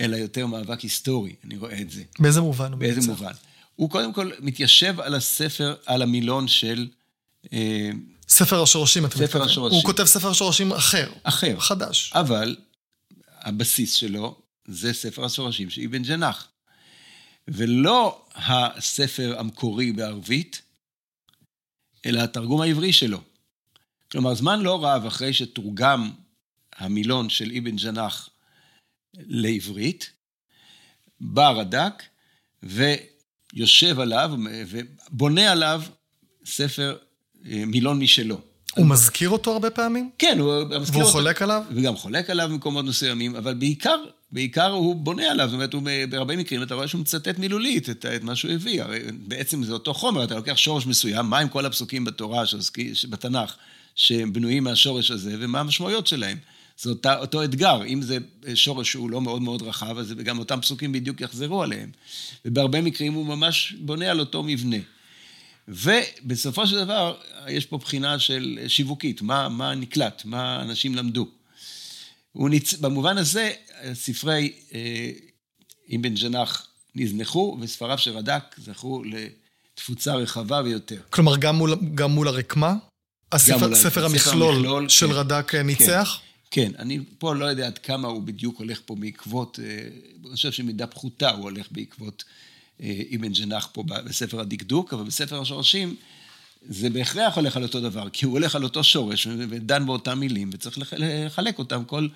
[0.00, 2.02] אלא יותר מאבק היסטורי, אני רואה את זה.
[2.18, 2.72] באיזה מובן?
[2.72, 3.08] הוא באיזה מנצח?
[3.08, 3.32] מובן?
[3.76, 6.88] הוא קודם כל מתיישב על הספר, על המילון של
[7.52, 7.90] אה,
[8.28, 9.46] ספר השורשים, אתה ספר מתכוון.
[9.48, 9.76] השורשים.
[9.76, 11.12] הוא כותב ספר שורשים אחר.
[11.22, 11.60] אחר.
[11.60, 12.12] חדש.
[12.14, 12.56] אבל
[13.40, 16.48] הבסיס שלו זה ספר השורשים של אבן ג'נח.
[17.48, 20.62] ולא הספר המקורי בערבית,
[22.06, 23.20] אלא התרגום העברי שלו.
[24.12, 26.10] כלומר, זמן לא רב אחרי שתורגם
[26.76, 28.30] המילון של אבן ג'נח
[29.14, 30.10] לעברית,
[31.20, 32.02] בא רד"ק
[33.52, 34.30] יושב עליו
[34.66, 35.82] ובונה עליו
[36.44, 36.98] ספר
[37.46, 38.40] אה, מילון משלו.
[38.76, 40.10] הוא מזכיר אותו הרבה פעמים?
[40.18, 40.98] כן, הוא מזכיר אותו.
[40.98, 41.62] והוא חולק עליו?
[41.74, 43.96] וגם חולק עליו במקומות מסוימים, אבל בעיקר,
[44.32, 48.06] בעיקר הוא בונה עליו, זאת אומרת, הוא, בהרבה מקרים אתה רואה שהוא מצטט מילולית את,
[48.06, 51.48] את מה שהוא הביא, הרי בעצם זה אותו חומר, אתה לוקח שורש מסוים, מה עם
[51.48, 52.42] כל הפסוקים בתורה,
[53.08, 53.54] בתנ"ך,
[53.94, 56.38] שהם בנויים מהשורש הזה, ומה המשמעויות שלהם.
[56.82, 58.18] זה אותה, אותו אתגר, אם זה
[58.54, 61.90] שורש שהוא לא מאוד מאוד רחב, אז גם אותם פסוקים בדיוק יחזרו עליהם.
[62.44, 64.76] ובהרבה מקרים הוא ממש בונה על אותו מבנה.
[65.70, 67.16] ובסופו של דבר,
[67.48, 71.28] יש פה בחינה של שיווקית, מה, מה נקלט, מה אנשים למדו.
[72.34, 72.74] ניצ...
[72.74, 73.52] במובן הזה,
[73.94, 75.10] ספרי אה,
[75.96, 81.00] אבן ג'נח נזנחו, וספריו של רד"ק זכו לתפוצה רחבה ביותר.
[81.10, 82.74] כלומר, גם מול, גם מול הרקמה?
[83.32, 86.20] הספר, ספר המכלול, המכלול של כן, רד"ק אה, ניצח?
[86.50, 89.88] כן, כן, אני פה לא יודע עד כמה הוא בדיוק הולך פה בעקבות, אה,
[90.24, 92.24] אני חושב שמידה פחותה הוא הולך בעקבות
[93.16, 95.94] אבן ג'נח פה בספר הדקדוק, אבל בספר השורשים
[96.68, 100.50] זה בהכרח הולך על אותו דבר, כי הוא הולך על אותו שורש ודן באותם מילים,
[100.52, 102.08] וצריך לחלק אותם, כל,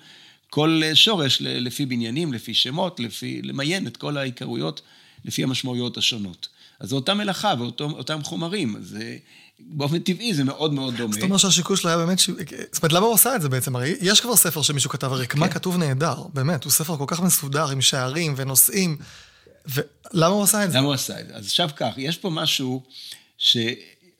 [0.49, 4.81] כל שורש לפי בניינים, לפי שמות, לפי, למיין את כל העיקרויות
[5.25, 6.47] לפי המשמעויות השונות.
[6.79, 8.97] אז זו אותה מלאכה ואותם חומרים, אז
[9.59, 11.13] באופן טבעי זה מאוד מאוד דומה.
[11.13, 12.29] זאת אומרת שהשיקול שלו היה באמת, ש...
[12.71, 13.75] זאת אומרת, למה הוא עושה את זה בעצם?
[13.75, 15.53] הרי יש כבר ספר שמישהו כתב, הרקמה כן.
[15.53, 18.97] כתוב נהדר, באמת, הוא ספר כל כך מסודר עם שערים ונושאים.
[19.67, 20.77] ולמה הוא עשה את זה?
[20.77, 21.35] למה הוא עשה את זה?
[21.35, 22.83] אז עכשיו כך, יש פה משהו
[23.37, 23.57] ש...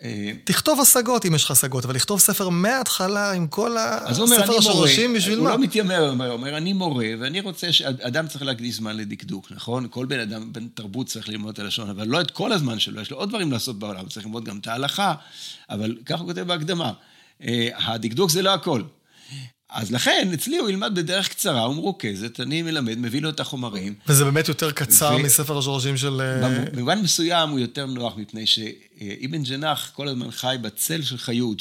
[0.04, 5.14] אה, תכתוב השגות אם יש לך השגות, אבל לכתוב ספר מההתחלה עם כל הספר השורשים,
[5.14, 5.50] בשביל מה?
[5.50, 9.88] הוא לא מתיימר, הוא אומר, אני מורה, ואני רוצה שאדם צריך להקדיש זמן לדקדוק, נכון?
[9.89, 13.02] כל בן אדם, בן תרבות צריך ללמוד את הלשון, אבל לא את כל הזמן שלו,
[13.02, 15.14] יש לו עוד דברים לעשות בעולם, צריך ללמוד גם את ההלכה,
[15.70, 16.91] אבל ככה הוא כותב בהקדמה.
[17.43, 18.82] אה, הדקדוק זה לא הכל.
[19.70, 23.93] אז לכן, אצלי הוא ילמד בדרך קצרה ומרוכזת, אני מלמד, מביא לו את החומרים.
[24.07, 25.24] וזה באמת יותר קצר ו...
[25.24, 26.22] מספר השורשים של...
[26.22, 31.57] אה, במובן מסוים הוא יותר נוח, מפני שאבן ג'נח כל הזמן חי בצל של חיוג.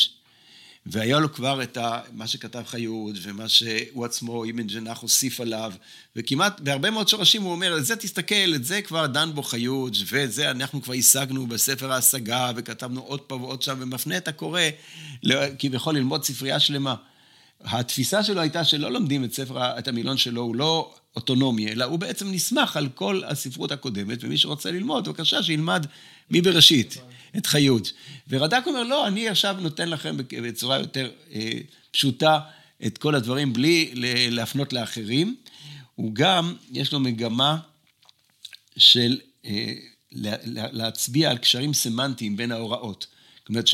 [0.86, 5.72] והיה לו כבר את ה, מה שכתב חיוד, ומה שהוא עצמו, אבן ג'נח, הוסיף עליו,
[6.16, 9.96] וכמעט, בהרבה מאוד שורשים הוא אומר, את זה תסתכל, את זה כבר דן בו חיוד,
[10.10, 14.60] וזה אנחנו כבר השגנו בספר ההשגה, וכתבנו עוד פעם ועוד שם, ומפנה את הקורא,
[15.58, 16.94] כביכול ללמוד ספרייה שלמה.
[17.60, 21.98] התפיסה שלו הייתה שלא לומדים את ספר, את המילון שלו, הוא לא אוטונומי, אלא הוא
[21.98, 25.86] בעצם נסמך על כל הספרות הקודמת, ומי שרוצה ללמוד, בבקשה, שילמד
[26.30, 26.98] מבראשית
[27.36, 27.92] את חיות.
[28.28, 31.50] ורד"ק אומר, לא, אני עכשיו נותן לכם בצורה יותר אה,
[31.90, 32.40] פשוטה
[32.86, 33.90] את כל הדברים, בלי
[34.30, 35.36] להפנות לאחרים.
[35.94, 37.58] הוא גם, יש לו מגמה
[38.76, 39.72] של אה,
[40.72, 43.06] להצביע על קשרים סמנטיים בין ההוראות.
[43.38, 43.66] זאת אומרת,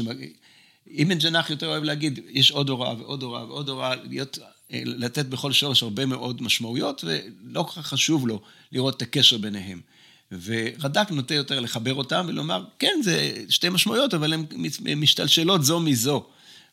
[1.02, 4.38] אבן ג'נח יותר אוהב להגיד, יש עוד הוראה ועוד הוראה ועוד הוראה, להיות,
[4.72, 8.40] אה, לתת בכל שורש הרבה מאוד משמעויות, ולא כל כך חשוב לו
[8.72, 9.80] לראות את הקשר ביניהם.
[10.32, 14.44] ורד"ק נוטה יותר לחבר אותם ולומר, כן, זה שתי משמעויות, אבל הן
[14.96, 16.26] משתלשלות זו מזו.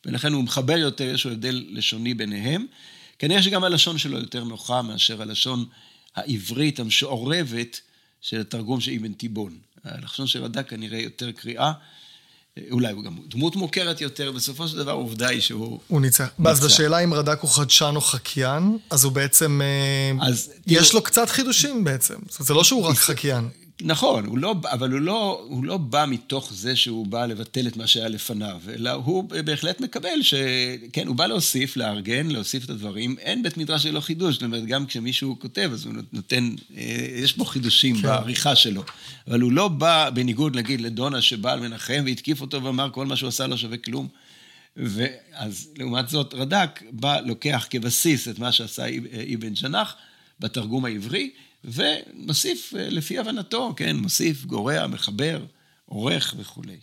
[0.05, 2.65] ולכן הוא מחבר יותר, יש לו הבדל לשוני ביניהם.
[3.20, 5.65] כנראה שגם הלשון שלו יותר נוחה מאשר הלשון
[6.15, 7.82] העברית המשעורבת
[8.22, 9.57] של התרגום של אבן תיבון.
[9.84, 11.72] הלשון של רד"ק כנראה יותר קריאה.
[12.71, 15.79] אולי הוא גם דמות מוכרת יותר, בסופו של דבר העובדה היא שהוא...
[15.87, 16.27] הוא ניצח.
[16.45, 19.61] אז בשאלה אם רד"ק הוא חדשן או חקיין, אז הוא בעצם...
[19.61, 20.93] אה, אז יש.
[20.93, 22.15] לו קצת חידושים בעצם.
[22.39, 23.49] זה לא שהוא רק חקיין.
[23.82, 27.78] נכון, הוא לא, אבל הוא לא, הוא לא בא מתוך זה שהוא בא לבטל את
[27.78, 30.34] מה שהיה לפניו, אלא הוא בהחלט מקבל ש...
[30.93, 33.15] כן, הוא בא להוסיף, לארגן, להוסיף את הדברים.
[33.19, 37.34] אין בית מדרש ללא חידוש, זאת אומרת, גם כשמישהו כותב, אז הוא נותן, אה, יש
[37.34, 38.01] פה חידושים כן.
[38.01, 38.84] בעריכה שלו.
[39.28, 43.15] אבל הוא לא בא, בניגוד, נגיד, לדונה שבא על מנחם והתקיף אותו ואמר, כל מה
[43.15, 44.07] שהוא עשה לא שווה כלום.
[44.78, 48.86] ואז לעומת זאת, רד"ק בא, לוקח כבסיס את מה שעשה
[49.36, 49.95] אבן ג'נח
[50.39, 51.30] בתרגום העברי,
[51.63, 55.45] ומוסיף אה, לפי הבנתו, כן, מוסיף, גורע, מחבר,
[55.85, 56.79] עורך וכולי.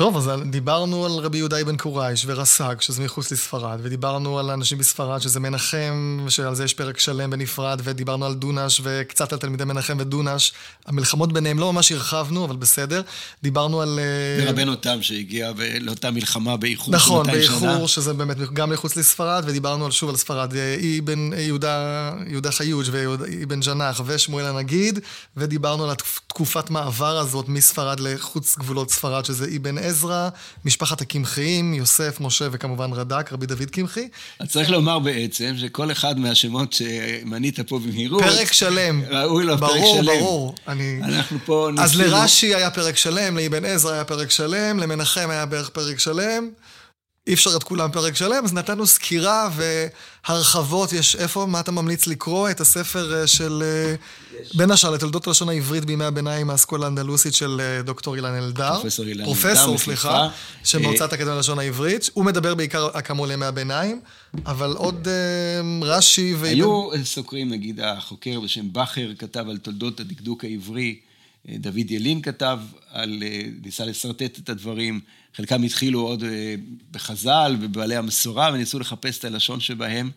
[0.00, 4.78] טוב, אז דיברנו על רבי יהודה אבן קורייש ורס"ג, שזה מחוץ לספרד, ודיברנו על אנשים
[4.78, 9.64] בספרד, שזה מנחם, שעל זה יש פרק שלם בנפרד, ודיברנו על דונש, וקצת על תלמידי
[9.64, 10.52] מנחם ודונש.
[10.86, 13.02] המלחמות ביניהם לא ממש הרחבנו, אבל בסדר.
[13.42, 13.98] דיברנו על...
[13.98, 19.84] אה, ורבנו תם שהגיע לאותה מלחמה באיחור נכון, באיחור, שזה באמת גם מחוץ לספרד, ודיברנו
[19.84, 24.98] על, שוב על ספרד, אה, אבן יהודה, יהודה חיוש ואבן ג'נח ושמואל הנגיד,
[25.36, 30.28] ודיברנו על התקופת מעבר הזאת מספרד לחוץ גבולות ספרד, שזה אבן עזרא,
[30.64, 34.08] משפחת הקמחיים, יוסף, משה וכמובן רד"ק, רבי דוד קמחי.
[34.38, 38.22] אז צריך לומר בעצם שכל אחד מהשמות שמנית פה במהירות...
[38.22, 39.02] פרק שלם.
[39.08, 40.06] ראוי לו ברור, פרק שלם.
[40.06, 40.54] ברור, ברור.
[40.68, 41.00] אני...
[41.02, 41.70] אנחנו פה.
[41.78, 46.48] אז לרש"י היה פרק שלם, לאבן עזרא היה פרק שלם, למנחם היה בערך פרק שלם.
[47.30, 49.48] אי אפשר את כולם פרק שלם, אז נתנו סקירה
[50.26, 52.50] והרחבות, יש איפה, מה אתה ממליץ לקרוא?
[52.50, 53.62] את הספר של,
[54.40, 54.56] יש.
[54.56, 58.74] בין השאר, לתולדות הלשון העברית בימי הביניים, האסכולה האנדלוסית של דוקטור אילן אלדר.
[58.74, 59.34] פרופסור אילן אלדר.
[59.34, 60.28] פרופסור, סליחה,
[60.64, 62.10] שמהוצאת האקדמיה ללשון העברית.
[62.14, 64.00] הוא מדבר בעיקר כאמור לימי הביניים,
[64.46, 65.08] אבל עוד
[65.82, 66.44] רש"י ו...
[66.46, 70.96] היו סוקרים, נגיד החוקר בשם בכר כתב על תולדות הדקדוק העברי.
[71.48, 72.58] דוד ילין כתב
[72.90, 73.22] על,
[73.64, 75.00] ניסה לשרטט את הדברים,
[75.36, 76.24] חלקם התחילו עוד
[76.90, 80.10] בחז"ל ובבעלי המסורה וניסו לחפש את הלשון שבהם,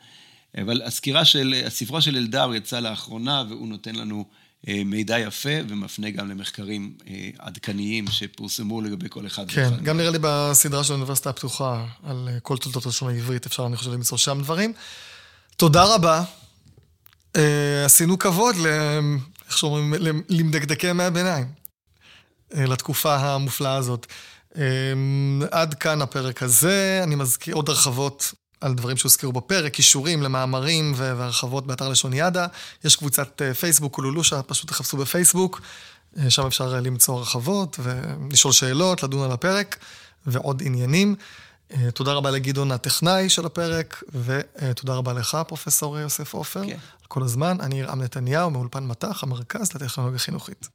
[0.62, 4.26] אבל הסקירה של, הספרו של אלדר יצא לאחרונה והוא נותן לנו
[4.68, 6.94] מידע יפה ומפנה גם למחקרים
[7.40, 9.52] עדכניים שפורסמו לגבי כל אחד.
[9.52, 9.84] כן, ואחד.
[9.84, 13.92] גם נראה לי בסדרה של האוניברסיטה הפתוחה על כל תולדות הלשון העברית, אפשר אני חושב
[13.92, 14.74] למצוא שם דברים.
[15.58, 16.24] תודה רבה.
[17.86, 18.56] עשינו כבוד
[19.54, 19.94] איך שאומרים,
[20.30, 21.46] למדקדקי ימי הביניים,
[22.56, 24.08] אה, לתקופה המופלאה הזאת.
[24.58, 24.64] אה,
[25.52, 31.68] עד כאן הפרק הזה, אני מזכיר עוד הרחבות על דברים שהוזכרו בפרק, קישורים למאמרים והרחבות
[31.68, 32.48] באתר לשון ידה.
[32.84, 35.62] יש קבוצת אה, פייסבוק, קולולושה, פשוט תחפשו בפייסבוק,
[36.30, 39.78] שם אפשר למצוא הרחבות ולשאול שאלות, לדון על הפרק
[40.28, 41.16] ועוד עניינים.
[41.94, 46.72] תודה רבה לגדעון הטכנאי של הפרק, ותודה רבה לך, פרופ' יוסף עופר, כן.
[46.72, 47.58] על כל הזמן.
[47.60, 50.70] אני ירעם נתניהו מאולפן מט"ח, המרכז לטכנולוגיה חינוכית.